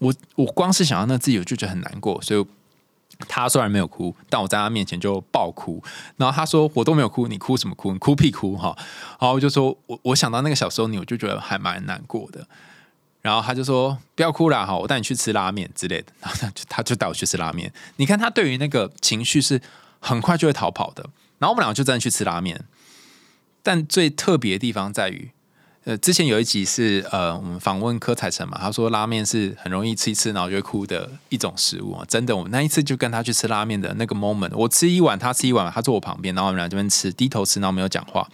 [0.00, 2.22] 我我光是想到那自己，我就觉得很难过。
[2.22, 2.46] 所以
[3.26, 5.82] 他虽然没有哭，但我在他面前就爆哭。
[6.16, 7.92] 然后他说：“我都没有哭，你哭什么哭？
[7.92, 8.76] 你哭屁哭哈！”
[9.18, 12.46] 然后我就说：“我我想到那个小时候你，我就觉得还蛮难过的。”
[13.20, 17.72] 然后他就说：“不要哭了哈，我带你去吃拉面之类的。”然后他就他就带我去吃拉面。
[17.96, 19.60] 你看他对于那个情绪是
[19.98, 21.04] 很快就会逃跑的。
[21.38, 22.64] 然后我们两个就真的去吃拉面。
[23.62, 25.30] 但最特别的地方在于，
[25.84, 32.04] 呃，之前有一集是呃，我们访问柯彩成嘛，他说拉面是很容易吃一吃然后就会哭的一种食物啊。
[32.08, 38.26] 真的，我们那一次就跟他去吃拉面的那个 moment，我吃一碗，他吃一碗，他坐我旁边，然后我们俩这边吃，低头吃，然后没有讲话。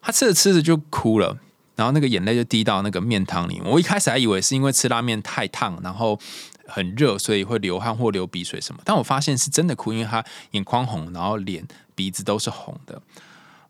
[0.00, 1.36] 他吃着吃着就哭了。
[1.76, 3.62] 然后那个眼泪就滴到那个面汤里。
[3.64, 6.18] 我一开始还以为是因为吃拉面太烫，然后
[6.66, 8.80] 很热，所以会流汗或流鼻水什么。
[8.84, 13.00] 但我发现是真的哭，因为他眼眶红，然后脸鼻子都是红的。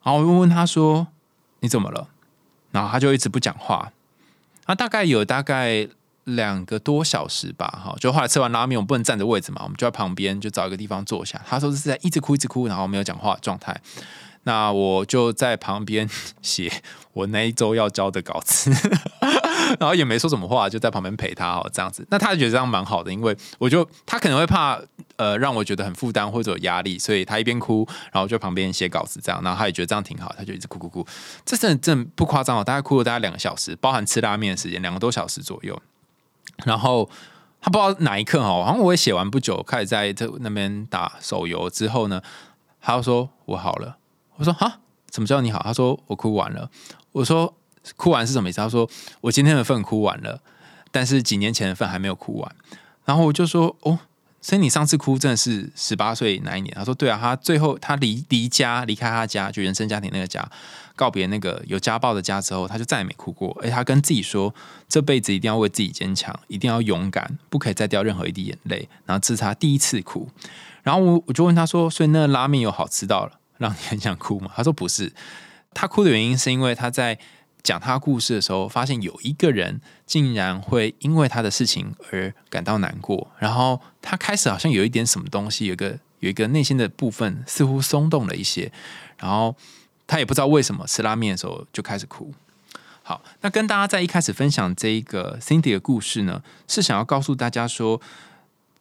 [0.03, 1.07] 然后我就问他说
[1.59, 2.07] ：“你怎么了？”
[2.71, 3.91] 然后他就一直不讲话。
[4.65, 5.87] 他大概有大概
[6.23, 11.41] 两个多小时吧，哈，就后来吃完拉面，我们不能站着位置嘛，我们就在旁边就找一个地方坐下。
[11.47, 13.79] 他说是在一直哭一直哭，然后没有讲话状态。
[14.47, 16.09] 那我就在旁边
[16.41, 16.71] 写
[17.11, 18.71] 我那一周要交的稿子，
[19.77, 22.07] 然后也没说什么话，就在旁边陪他哦，这样子。
[22.09, 24.79] 那他觉得这样蛮好的，因为我就他可能会怕
[25.17, 29.41] 呃让我觉得很负担或者有压力，所以他一边哭，然后就旁边写稿子这样。
[29.43, 31.05] 然后他也觉得这样挺好，他就一直哭哭哭。
[31.45, 35.77] 这真的真的不夸张哦，大概哭了大概两个小时，包含吃拉面的时间，两个多小时左右。
[36.63, 37.09] 然后
[37.59, 42.21] 他不知道哪一刻哈，好像我也写完不久，开始在这那边打手游之后呢，
[42.79, 43.97] 他就说我好了。
[44.37, 45.61] 我说哈，怎么叫你好？
[45.63, 46.69] 他说我哭完了。
[47.11, 47.53] 我说
[47.95, 48.57] 哭完是什么意思？
[48.57, 48.89] 他说
[49.21, 50.41] 我今天的份哭完了，
[50.91, 52.55] 但是几年前的份还没有哭完。
[53.05, 53.97] 然后我就说哦，
[54.41, 56.73] 所以你上次哭真的是十八岁那一年？
[56.75, 60.47] 他说对啊，他最后他离离家离开他家，就原生家庭那个家，
[60.95, 63.57] 告别那个有家暴的家之后，他就再也没哭过。
[63.63, 64.53] 而他跟自己说，
[64.87, 68.87] 这辈子一定要为自己坚强，一定要勇敢，不可以再掉任何一滴眼泪。
[69.05, 70.29] 然后这是他第一次哭。
[70.83, 73.31] 然后我我就问他说，所以那拉面有好吃到了？
[73.57, 74.51] 让你很想哭吗？
[74.55, 75.13] 他说不是，
[75.73, 77.17] 他哭的原因是因为他在
[77.63, 88.71] 讲他故事的时候，发现有一个人竟然会因为他的事情而感到难过，然后他开始好像有一点什么东西，有个有一个内心的部分似乎松动了一些，
[89.17, 89.55] 然后
[90.05, 92.33] 他也不知道为什么吃拉面的时候就开始哭。
[93.03, 98.01] 好，那跟大家在一开始分享这一个 Cindy 的故事呢，是想要告诉大家说。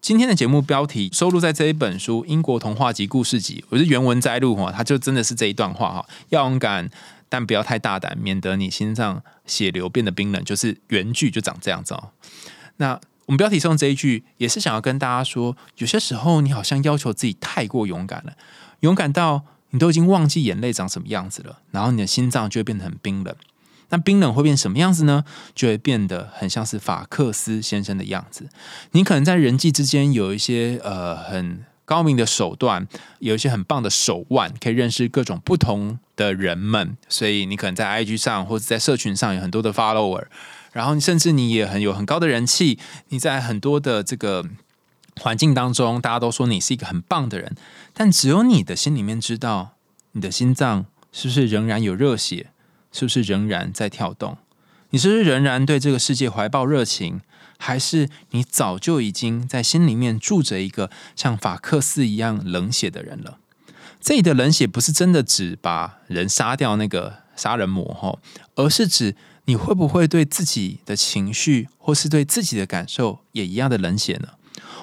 [0.06, 6.88] 今天的节目标题收录在这一本书《英国童话集故事集》，我是原文摘录哈，它就真的是这一段话哈，要勇敢，
[7.28, 10.44] 但不要太大胆，免得你心脏血流变得冰冷。
[10.44, 12.10] 就是原句就长这样子哦。
[12.76, 18.34] 那我们标题上这一句，也是想要跟大家说，有些时候你好像要求自己太过勇敢了，
[18.82, 23.34] 勇敢到你都已经忘记眼泪长什么样子了，然后你的心脏就会变得很冰冷。
[23.88, 25.24] 那冰冷会变什么样子呢？
[25.54, 28.48] 就会变得很像是法克斯先生的样子。
[28.92, 32.88] 你可能在人际之间有一些呃很高明的手段，
[33.20, 36.96] 有一些很棒的手腕，可以认识各种不同的人们。
[37.08, 40.24] 所以你可能在 IG 上或者在社群上有很多的 follower，
[40.72, 42.80] 然后甚至你也很有很高的人气。
[43.10, 44.44] 你在很多的这个
[45.20, 47.54] 环境当中，大家都说你是一个很棒的人，
[47.94, 49.76] 但只有你的心里面知道，
[50.10, 52.48] 你的心脏是不是仍然有热血？
[52.96, 54.38] 是不是仍然在跳动？
[54.88, 57.20] 你是不是仍然对这个世界怀抱热情？
[57.58, 63.38] 还是你早就已经在心里面住着一个像法克斯一样冷血的人了？
[64.00, 68.18] 这里的冷血不是真的指把人杀掉那个杀人魔哈，
[68.54, 74.28] 而是指你会不会对自己的情绪或是对自己的感受也一样的冷血呢？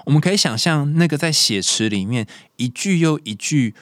[0.05, 3.73] 我们可以想象那个在血池里面一句又一句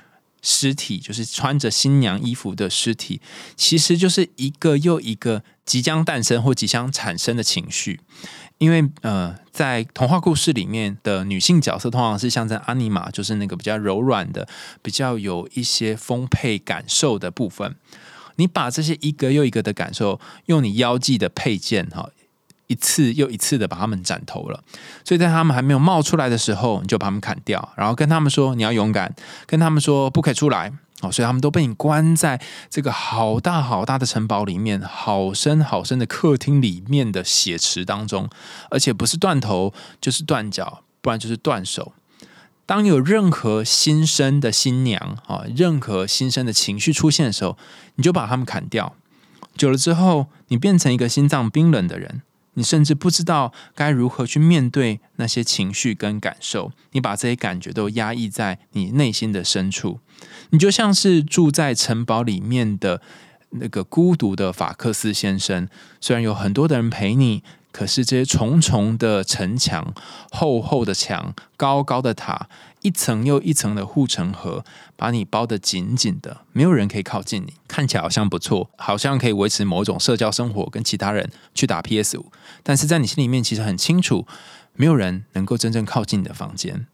[0.42, 3.22] 尸体，就是穿着新娘衣服的尸体，
[3.56, 8.00] 其实就是一个又一个即将诞生或即将产生的情绪。
[8.58, 14.48] 因为呃，在童话故事里面的女性角色，通常是象征阿尼玛，就是那个比较柔软的、
[14.84, 17.76] 比较有一些丰沛感受的部分。
[18.36, 22.12] 你把这些一个又一个的感受，用你腰际的配件哈，
[22.72, 24.64] 一次又一次的把他们斩头了。
[25.04, 29.14] 所以在他们还没有冒出来的时候，你就把他们砍掉，然后跟他们说你要勇敢，
[29.46, 30.72] 跟他们说不可以出来。
[31.02, 38.30] 哦，所以他们都被你关在这个好大好大的城堡里面，好深好深的客厅里面的血池当中，
[38.70, 41.94] 而且不是断头就是断脚，不然就是断手。
[42.68, 47.58] 当有任何新生的新娘啊，任何新生的情绪出现的时候，
[47.96, 48.96] 你就把他们砍掉。
[49.58, 52.22] 久了之后，你变成一个心脏冰冷的人。
[52.54, 60.00] 你甚至不知道该如何去面对那些情绪跟感受，你把这些感觉都压抑在你内心的深处，
[60.50, 63.02] 你就像是住在城堡里面的
[63.52, 65.68] 那个孤独的法克斯先生，
[66.00, 67.44] 虽然有很多的人陪你。
[67.74, 69.94] 可是这些重重的城墙、
[70.30, 72.50] 厚厚的墙、高高的塔、
[72.82, 74.66] 一层又一层的护城河，
[74.96, 77.54] 把你包得紧紧的，没有人可以靠近你。
[77.68, 82.32] 看起来好像不错，好像可以维持某种社交生活，跟其他人去打 PS 五。
[82.64, 84.26] 但是在你心里面，其实很清楚，
[84.74, 86.88] 没有人能够真正靠近你的房间。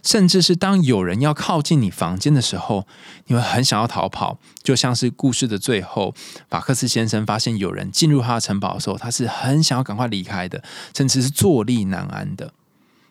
[0.00, 2.86] 甚至是当有人要靠近你房间的时候，
[3.26, 6.14] 你会很想要逃跑，就像是故事的最后，
[6.48, 10.62] 法克斯先生发现有人进入他的城堡的时候，他是很想要赶快离开的，
[10.96, 12.52] 甚至是坐立难安的。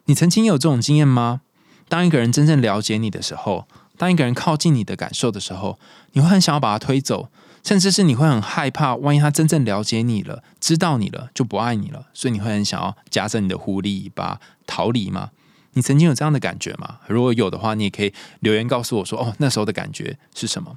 [0.06, 1.42] 你曾经有这种经验吗？
[1.90, 5.80] 当一个人真正了解你的时候，当一个人靠近你的感受的时候，
[6.14, 7.30] 你会很想要把他推走，
[7.64, 15.32] 甚至是你会很害怕，万一他真正了解你了，知道你了，就不爱你了，所以你会很想要夹着你的狐狸尾巴逃离吗？
[15.74, 16.98] 你曾经有这样的感觉吗？
[17.08, 20.76] 如果有的话，你也可以留言告诉我说：“哦，那时候的感觉是什么？”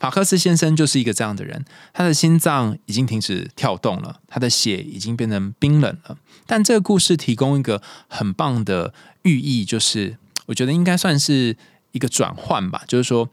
[0.00, 6.16] 法克斯先生就是一个这样的人，他的心脏已经停止跳动了，他的血已经变成冰冷了。
[6.46, 8.92] 但这个故事提供一个很棒的
[9.22, 10.16] 寓意，就是
[10.50, 11.56] 我觉得应该算是
[11.92, 13.30] 一个转换吧，就是说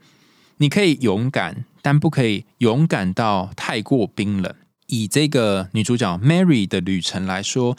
[0.58, 4.54] 你可以勇敢，但不可以勇敢到太过冰冷。
[4.86, 7.76] 以这个女主角 Mary 的旅程来说。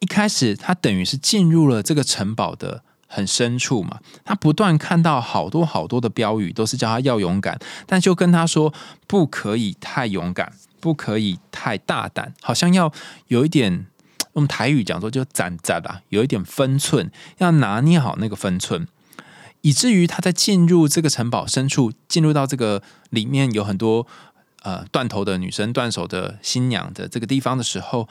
[0.00, 4.00] 一开始，她等于是进入了这个城堡的很深处嘛。
[4.24, 8.72] 她不断看到好多好多的标语，都是叫她要勇敢，但就跟她说
[9.06, 12.90] 不可以太勇敢，不可以太大胆，好像要
[13.28, 13.88] 有一点
[14.34, 18.86] 用台语讲说就攒攒吧，有一点分寸，要拿捏好那个分寸，
[19.60, 24.06] 以至于他在进入这个城堡深处，进入到这个里面有很多
[24.62, 28.08] 呃断头的女生、断手的新娘的这个地方的时候。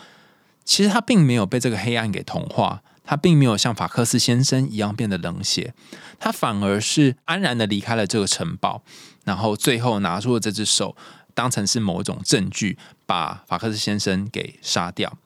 [0.66, 5.74] 其实他并没有被这个黑暗给同化，他并没有像法克斯先生一样变得冷血，
[6.20, 8.84] 他反而是安然的离开了这个城堡，
[9.24, 10.96] 然后最后拿出了这只手，
[11.34, 12.78] 当成是某种证据，
[13.08, 15.18] 把法克斯先生给杀掉。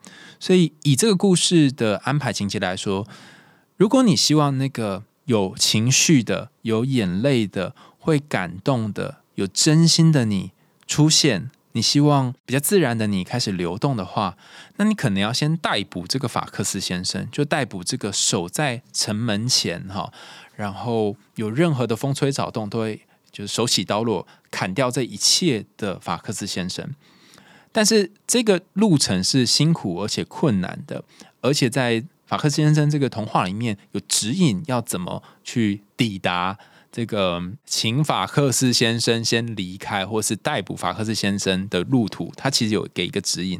[0.43, 3.07] 所以以这个故事的安排情节来说，
[3.77, 10.51] 如果你希望那个有情绪的、有眼泪的、会感动的、有真心的你
[10.85, 11.49] 出现。
[11.71, 14.35] 你希望比较自然的你开始流动的话，
[14.75, 20.11] 那你可能要先逮捕这个法克斯先生，就逮捕这个守在城门前哈，
[20.57, 23.01] 然后有任何的风吹草动都会
[23.31, 26.93] 就是手起刀落砍掉这一切的法克斯先生。
[27.73, 31.03] 但是这个路程是辛苦而且困难的，
[31.41, 36.57] 而且在法克斯先生这个童话里面有指引要怎么去抵达。
[36.91, 43.59] 这个请法克斯先生先离开，或是逮捕法克斯先生的路途，他其实有给一个指引。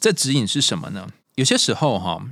[0.00, 1.08] 这指引是什么呢？
[1.36, 2.26] 有些时候哈，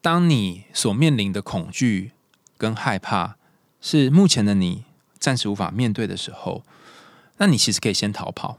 [0.00, 2.12] 当你所面临的恐惧
[2.56, 3.36] 跟害怕
[3.82, 4.84] 是目前的你
[5.18, 6.64] 暂时无法面对的时候，
[7.36, 8.56] 那你其实可以先逃跑。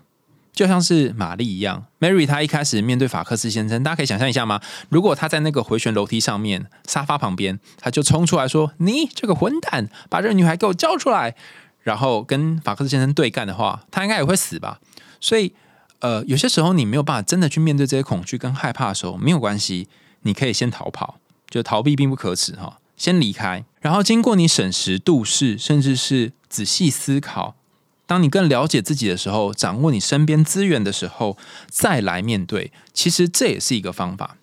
[0.53, 4.61] 就像是玛丽一样，Mary 她一开始面对法克斯先生，大家可以想象一下吗？
[4.89, 11.35] 如果他在那个回旋楼梯上面沙发旁边，他就冲出来说：“你这个混蛋，把这个女孩给我交出来！”
[11.81, 14.79] 然后跟法克斯先生对干的话，他应该也会死吧？
[15.19, 15.53] 所以，
[15.99, 19.87] 呃，有些时候你没有办法真的去面对这些恐惧跟害怕的时候，没有关系，
[20.21, 21.17] 你可以先逃跑，
[21.49, 27.55] 就逃避并不可耻哈，先离开，然后经过你审时度势，甚至是仔细思考。
[28.05, 31.37] 当你更了解自己的时候，掌握你身边资源的时候，
[31.69, 34.37] 再来面对，其实这也是一个方法。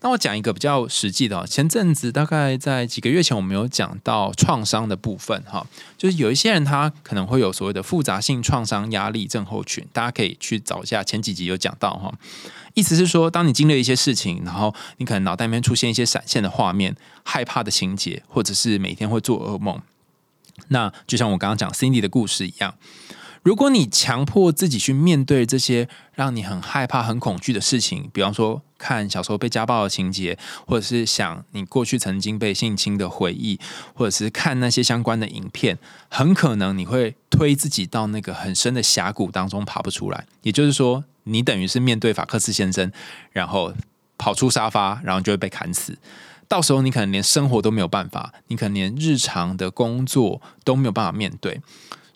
[0.00, 5.66] 那我讲一个比较实际的，前阵子大概在几个月前，我们有讲到创伤的部分，哈，
[5.96, 12.14] 就是有一些人他可能会有所谓的复杂性创伤压力症候群，大家可以去找一下前几集有讲到哈。
[12.74, 19.82] 意思是说，当你经历一些事情，然后你可能脑袋里面出现一些闪现的画面、害怕的情节，或者是每天会做噩梦。
[20.68, 22.74] 那就像我刚刚讲 Cindy 的故事一样，
[23.42, 30.36] 如果你强迫自己去面对这些让你很害怕、很恐惧的事情，比方说看小时候被家暴的情节，
[30.66, 33.58] 或者是想你过去曾经被性侵的回忆，
[33.94, 35.78] 或者是看那些相关的影片，
[36.08, 40.26] 很可能你会推自己到那个很深的峡谷当中爬不出来。
[40.42, 42.92] 也就是说，你等于是面对法克斯先生，
[43.32, 43.72] 然后
[44.18, 45.96] 跑出沙发，然后就会被砍死。
[46.48, 51.60] 到时候你可能连生活都没有办法，你可能连日常的工作都没有办法面对，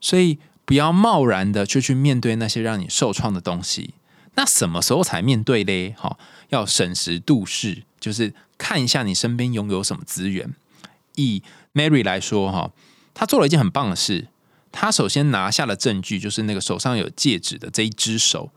[0.01, 3.95] 所以不要贸然的就去面对那些让你受创的东西。
[4.35, 5.95] 那什么时候才面对嘞？
[5.99, 6.19] 哈，
[6.49, 10.55] 要审时度势，就是看一下你身边拥有什么资源。
[11.17, 11.43] 以
[11.75, 12.71] Mary 来说，哈，
[13.13, 14.29] 她做了一件很棒的事，
[14.71, 18.51] 她首先拿下了证据，就是那个手上有戒指的这一只手。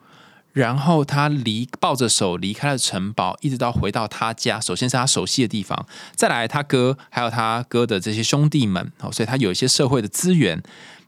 [0.56, 4.58] 然后他离抱着手离开了城堡，一直到回到他家。
[4.58, 5.86] 首先是他熟悉的地方，
[6.16, 10.64] 再来他哥还有他哥的这些兄弟们，哦，所以他有一些社会的资源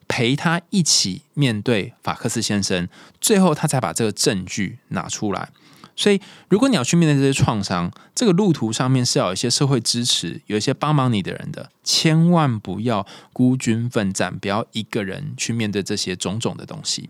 [0.09, 2.89] 陪他一起面对法克斯先生。
[3.21, 5.47] 最后他才把这个证据拿出来。
[5.95, 6.19] 所以，
[6.49, 17.09] 如果你要去面对这些创伤，这个路途上面是要有一些社会支持，有一些帮忙你的人的，千万不要孤军奋战，不要一个人去面对这些种种的东西。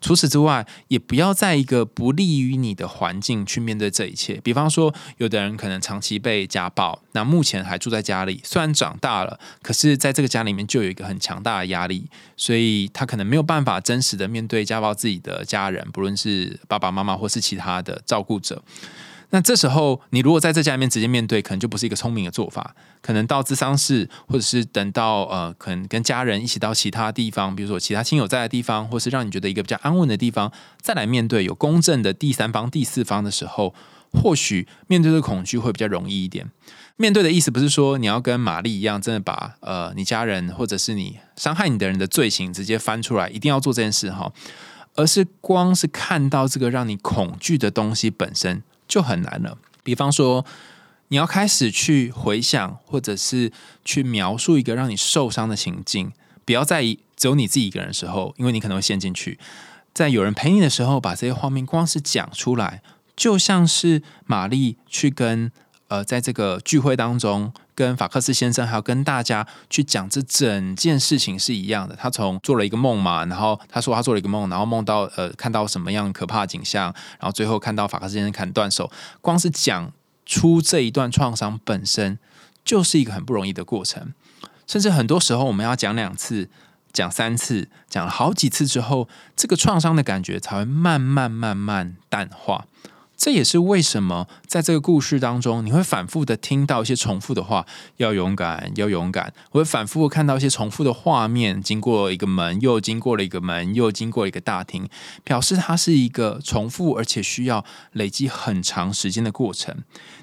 [0.00, 4.40] 除此之外，也不要在一个不利于你的环境去面对这一切。
[4.42, 18.62] 比方说，有的人可能长期被家暴，那目前还住在家里，虽然长大了，可是在这个家里面就有一个很强大的压力，所以他可能没有办法真实的面对家暴自己的家人，不论是爸爸妈妈或是其他的照顾者。
[19.32, 22.74] 那这时候，你如果在这家里面直接面对，可能就不是一个聪明的做法。
[23.02, 33.74] 可能到咨商室，或者是等到呃，可能跟家人一起到其他地方，比如说其他亲友在的地方，或是让你觉得一个比较安稳的地方，再来面对有公正的第三方、第四方的时候，
[34.12, 36.50] 或许面对的恐惧会比较容易一点。
[36.96, 44.32] 面对的意思不是说你要跟玛丽一样，真的把呃你家人或者是你伤害你的人的罪行直接翻出来，一定要做这件事哈，
[44.94, 48.62] 而是光是看到这个让你恐惧的东西本身。
[48.90, 49.56] 就很难了。
[49.84, 50.44] 比方说，
[51.10, 53.52] 你要开始去回想，或者是
[53.84, 56.12] 去描述一个让你受伤的情境，
[56.44, 56.82] 不要在
[57.16, 59.38] 只有你自己一个人的时候，因为你可能会陷进去。
[59.92, 62.82] 在有人陪你的时候，把这些画面光是讲出来，
[63.16, 65.50] 就像是玛丽去跟
[65.88, 67.52] 呃，在这个聚会当中。
[67.72, 71.96] 跟法克斯先生还有跟大家去讲这整件事情是一样的。
[71.96, 78.92] 他从做了一个梦嘛，然后他说他做了一个梦，然后梦到呃看到什么样可怕的景象，然后最后看到法克斯先生砍断手。
[79.22, 79.90] 光是讲
[80.30, 82.16] 出这一段创伤本身
[82.64, 84.14] 就是一个很不容易的过程，
[84.64, 86.48] 甚至很多时候我们要讲两次、
[86.92, 92.66] 讲三次、讲了好几次之后，这个创伤的感觉才会慢慢慢慢淡化。
[93.20, 97.66] 这也是为什么在这个故事当中，你会反复的听到一些重复的话：
[97.98, 99.34] 要勇敢，要勇敢。
[99.50, 104.88] 我会反复看到一些重复的画面，经过一个门，又经过了一个门，又经过一个大厅，
[105.22, 107.62] 表示它是一个重复而且需要
[107.92, 109.76] 累积很长时间的过程。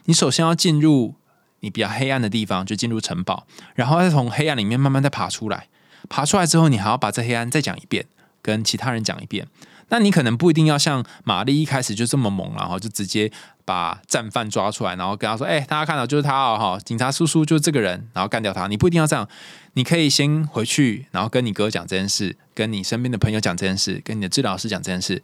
[0.05, 1.13] 你首先要进入
[1.59, 3.45] 你比较黑暗的地方，就进入城堡，
[3.75, 5.67] 然后再从黑暗里面慢慢再爬出来。
[6.09, 8.07] 爬出来之后，你还要把这黑暗再讲一遍，
[8.41, 9.45] 跟其他人讲一遍。
[9.89, 13.31] 那你可能不一定要像玛丽一开始就这么猛，然后就直接
[13.63, 19.27] 把战犯抓出来，然后跟他说：“哎，大家看到就是他哦，哈，警察叔叔就是这个人，然后干掉他。”你不一定要这样，
[19.73, 25.23] 你可以先回去，然后跟你哥讲这件事，跟你身边的朋友讲这件事，跟你的治疗师讲这件事。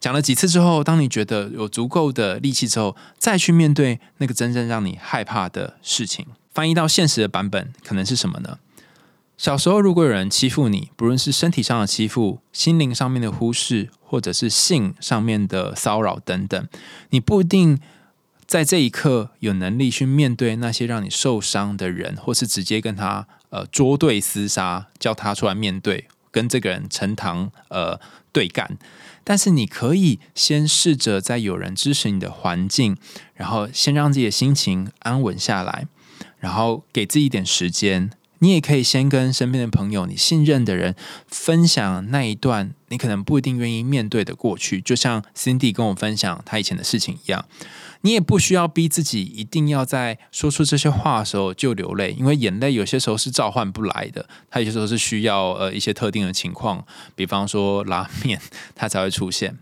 [0.00, 6.26] 讲了几次之后，当你觉得有足够的力气之后，再去面对那个真正让你害怕的事情。
[6.52, 8.58] 翻译到现实的版本，可能是什么呢？
[9.40, 16.68] 小时候，如果有人欺负你，不论是身体上的欺负、心灵上面的忽视，或者是性上面的骚扰等等，
[17.08, 17.80] 你不一定
[18.44, 27.98] 在这一刻有能力去面对那些让你受伤的人，或是直接跟他呃捉对厮杀，叫他出来面对，跟这个人呈堂呃
[28.32, 28.76] 对干。
[29.24, 32.94] 但是你可以先试着在有人支持你的环境，
[33.32, 35.86] 然后先让自己的心情安稳下来，
[36.36, 38.10] 然后给自己一点时间。
[38.40, 40.94] 你也可以先跟身边的朋友、你信任的人
[41.28, 47.44] 分享那一段你可能不一定愿意面对的过去，就像 Cindy 跟我分享他以前的事情一样。
[48.00, 58.40] 你也不需要逼自己一定要在说出这些话的时候就流泪，因为眼泪有些时候是召唤不来的，它有些时候是需要呃一些特定的情况，比方说拉面，
[58.74, 59.58] 它才会出现。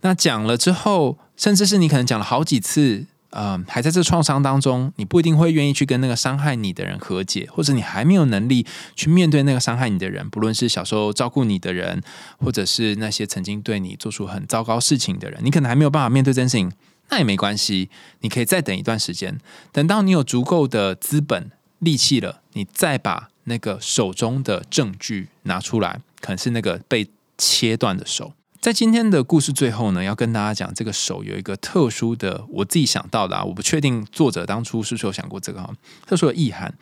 [0.00, 3.06] 那讲了之后，甚至是你可能讲了好几次。
[3.30, 8.66] 嗯，还在这创伤当中，你不一定会愿意去跟那个伤害你的人和解，或者你还没有能力
[8.96, 12.02] 去面对那个伤害你的人，不论是小时候照顾你的人，
[12.38, 16.72] 或者是那些曾经对你做出很糟糕事情的人，你可能还没有办法面对这件事情，
[17.10, 17.88] 那也没关系，
[18.20, 19.38] 你可以再等一段时间，
[19.70, 27.08] 等到你有足够的资本力气了，你再把那个手中的证据拿出来，可能是那个被
[27.38, 28.32] 切断的手。
[28.60, 35.74] 在今天的故事最后呢，要跟大家讲，这个手有一个特殊的，我自己想到的啊，我不确定作者当初是不是有想过这个哈，
[36.06, 36.74] 特殊的意涵。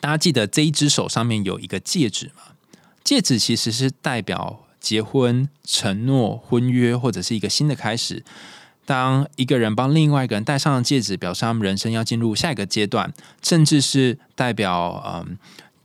[0.00, 2.52] 大家记得这一只手上面有一个戒指吗？
[3.02, 8.22] 戒指其实是代表结婚、承诺、婚约或者是一个新的开始。
[8.84, 13.10] 当一个人帮另外一个人戴上了戒指，表示他们人生要进入下一个阶段，
[13.42, 15.38] 甚至是代表嗯，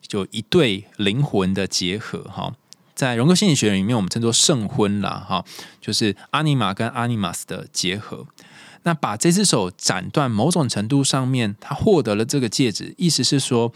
[0.05, 2.53] 就一对灵魂的结合哈。
[2.99, 5.45] 在荣格心理学里面，我们称作圣婚啦，哈，
[5.79, 8.27] 就是阿尼玛跟阿尼玛斯的结合。
[8.83, 13.71] 那把这只手斩断，某种程度上面，他获得了这个戒指，意思是说，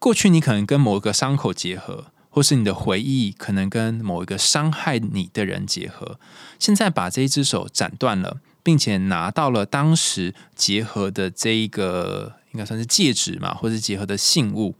[0.00, 6.18] 过去你可能跟某一个伤口结合，或是你的回忆可能跟某一个伤害你的人结合。
[6.58, 14.74] 现在把这一只手斩断了，并且拿到了当时结合的这一个，应该算是戒指嘛，或是结合的信物，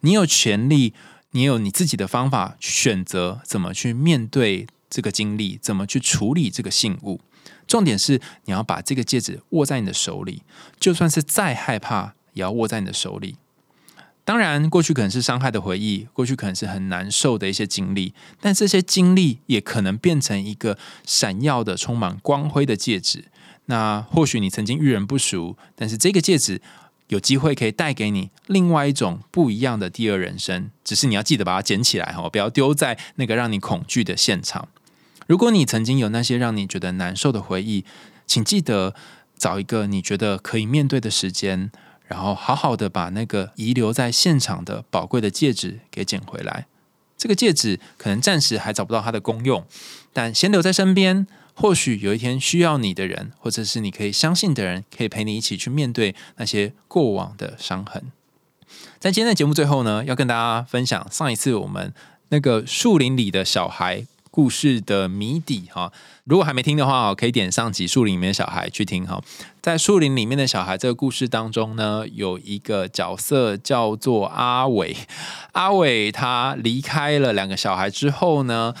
[0.00, 0.94] 你有权利。
[1.34, 7.20] 你有你自己的方法选择怎么去面对这个经历，怎么去处理这个信物。
[7.66, 10.42] 重点是你要把这个戒指握在你的手里，
[10.78, 13.36] 就算是再害怕，也要握在你的手里。
[14.24, 23.24] 当然，过去可能是伤害的回忆，过去可能是很难受的一些经历，但这些经历也可能变成一个闪耀的、充满光辉的戒指。
[23.66, 26.62] 那或许你曾经遇人不淑，但是这个戒指。
[27.08, 34.68] 有机会可以带给你另外一种不一样的第二人生，只是你要记得把它捡起来哈，不要丢在那个让你恐惧的现场。
[35.26, 37.84] 如果你曾经有那些让你觉得难受的回忆，
[38.26, 38.94] 请记得
[39.36, 41.70] 找一个你觉得可以面对的时间，
[42.06, 46.66] 然后好好的把那个遗留在现场的宝贵的戒指给捡回来。
[47.16, 49.64] 这个戒指可能暂时还找不到它的功用，
[50.12, 51.26] 但先留在身边。
[51.54, 58.02] 或许有一天需要你的人，或者是你可以相信的人，可以陪你一起去面对那些过往的伤痕。
[58.98, 61.92] 在今天的节目最后呢，要跟大家分享上一次我们
[62.30, 65.92] 那个树林里的小孩故事的谜底哈。
[66.24, 69.22] 如果还没听的话，可以点上集树林里面的小孩去听哈。
[69.60, 74.96] 在树林里面的小孩这个故事当中呢，有一个角色叫做阿伟。
[75.52, 78.74] 阿伟他离开了两个小孩之后呢？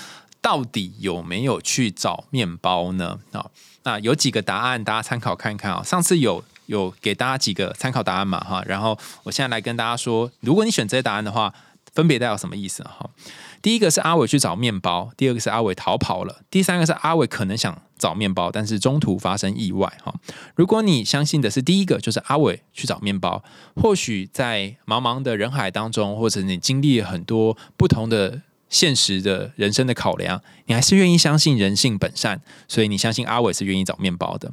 [0.44, 3.18] 到底有没有去找面包呢？
[3.32, 3.50] 啊，
[3.84, 5.82] 那有几个答案，大家参考看看啊。
[5.82, 8.38] 上次有有给大家几个参考答案嘛？
[8.40, 11.54] 哈，然后我现在来跟大家说，如果你选这些答案的话，
[11.94, 12.82] 分别代表什么意思？
[12.82, 13.08] 哈，
[13.62, 19.90] 第一个是阿伟去找面包，第二个是阿伟逃跑了，第三个是阿伟可能想找面包，但是中途发生意外。
[20.04, 20.14] 哈，
[20.54, 23.42] 如果你相信的是第一个，就是阿伟去找面包，
[23.76, 28.42] 或许在茫茫的人海当中，或者你经历了很多不同的。
[28.74, 34.52] 现实的人生的考量，你还是愿意相信人性本善，所以你相信阿伟是愿意找面包的。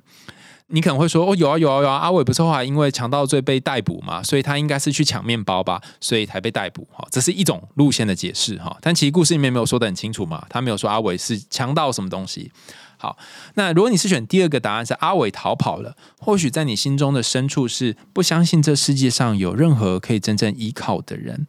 [0.74, 8.78] 你可能会说：“哦，有啊，有啊，有啊，阿伟不是后来因为强盗罪被逮捕嘛，所以他应该是去抢面包吧，所以才被逮捕。”哈，这是一种路线的解释哈。
[8.80, 12.52] 但其实故事里面没有说的很清楚嘛，他没有说阿伟是强盗什么东西。
[12.98, 13.18] 好，
[13.56, 21.48] 那如果你是选第二个答案是阿伟逃跑了，或许在你心中的深处是不相信这世界上有任何可以真正依靠的人。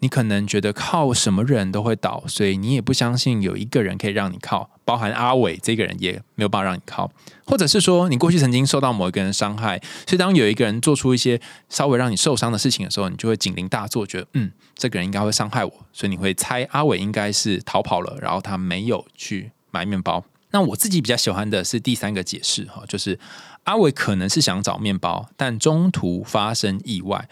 [0.00, 7.10] 你可能觉得靠什么人都会倒，所以你也不相信有一个人可以让你靠，包含阿伟这个人也没有办法让你靠，
[7.44, 20.24] 或者是说你过去曾经受到某一个人伤害，所以当有一个人做出一些稍微让你受伤的事情的时候，你就会警铃大作，觉得嗯，这个人应该会伤害我，所以你会猜阿伟应该是逃跑了，然后他没有去买面包。
[20.50, 23.18] 那我自己比较喜欢的是第三个解释哈，就是
[23.64, 27.28] 阿伟可能是想找面包，但中途发生意外。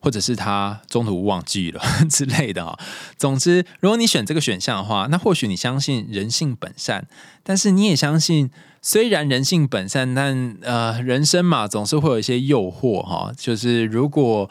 [0.00, 1.80] 或者是他中途忘记了
[2.10, 2.78] 之类的哈。
[3.16, 7.06] 总之，如果你选这个选项的话，那或许你相信人性本善，
[7.42, 13.32] 但是你也相信，虽然人性本善，但呃，人生嘛，总是会有一些诱惑哈。
[13.36, 14.50] 就是如果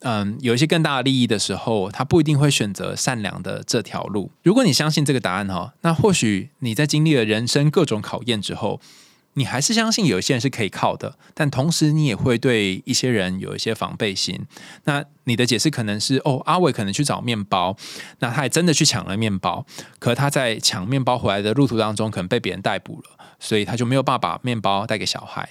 [0.00, 4.30] 嗯有一些更大的利益的时候，他不一定会选择善良的这条路。
[4.42, 8.80] 如果你相信这个答案哈，那或许你在经历了人生各种考验之后。
[9.34, 14.40] 你还是相信有一些人是可以靠的，但同时你也会对一些人有一些防备心。
[14.84, 17.76] 那你的解释可能是：哦，阿伟可能去找面包，
[18.20, 19.66] 那他也真的去抢了面包，
[19.98, 25.48] 可他在抢面包回来的路途当中，可能被别人逮捕了，所以他就没有办法把面包带给小孩。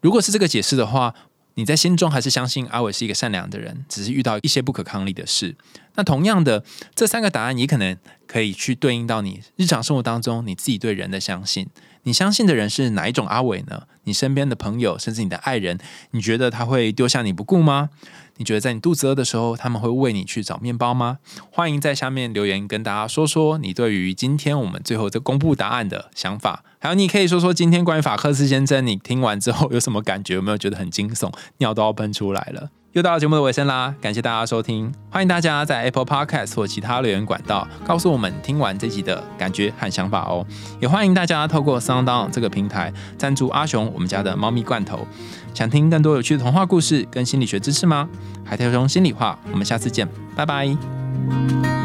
[0.00, 1.14] 如果是这个解释的话，
[1.54, 5.56] 你在心中还是相信阿伟是一个善良的人，只是遇到一些不可抗力的事。
[5.94, 6.64] 那同样的，
[6.94, 11.68] 这三个答案也可能可以去对应到你日常生活当中你自己对人的相信。
[12.04, 13.82] 你相信的人是哪一种阿伟呢？
[14.04, 15.78] 你身边的朋友，甚至你的爱人，
[16.12, 17.90] 你觉得他会丢下你不顾吗？
[18.36, 21.18] 你觉得在你肚子饿的时候，他们会为你去找面包吗？
[21.50, 26.64] 欢迎在下面留言跟大家说说你对于今天我们最后这公布答案的想法。
[26.78, 30.34] 还有，你可以说说今天关于法克斯先生，你听完之后有什么感觉？
[30.34, 32.70] 有没有觉得很惊悚，尿都要喷出来了？
[32.94, 40.46] 又到节目的尾声啦，感谢大家收听，欢迎大家在 Apple Podcast 或其他留言管道告诉我们听完这集的感觉和想法哦。
[40.80, 45.04] 也欢迎大家透过 Sound On 这个平台赞助阿雄我们家的猫咪罐头。
[45.52, 48.08] 想听更多有趣的童话故事跟心理学知识吗？
[48.44, 51.83] 海苔熊心里话，我们下次见，拜拜。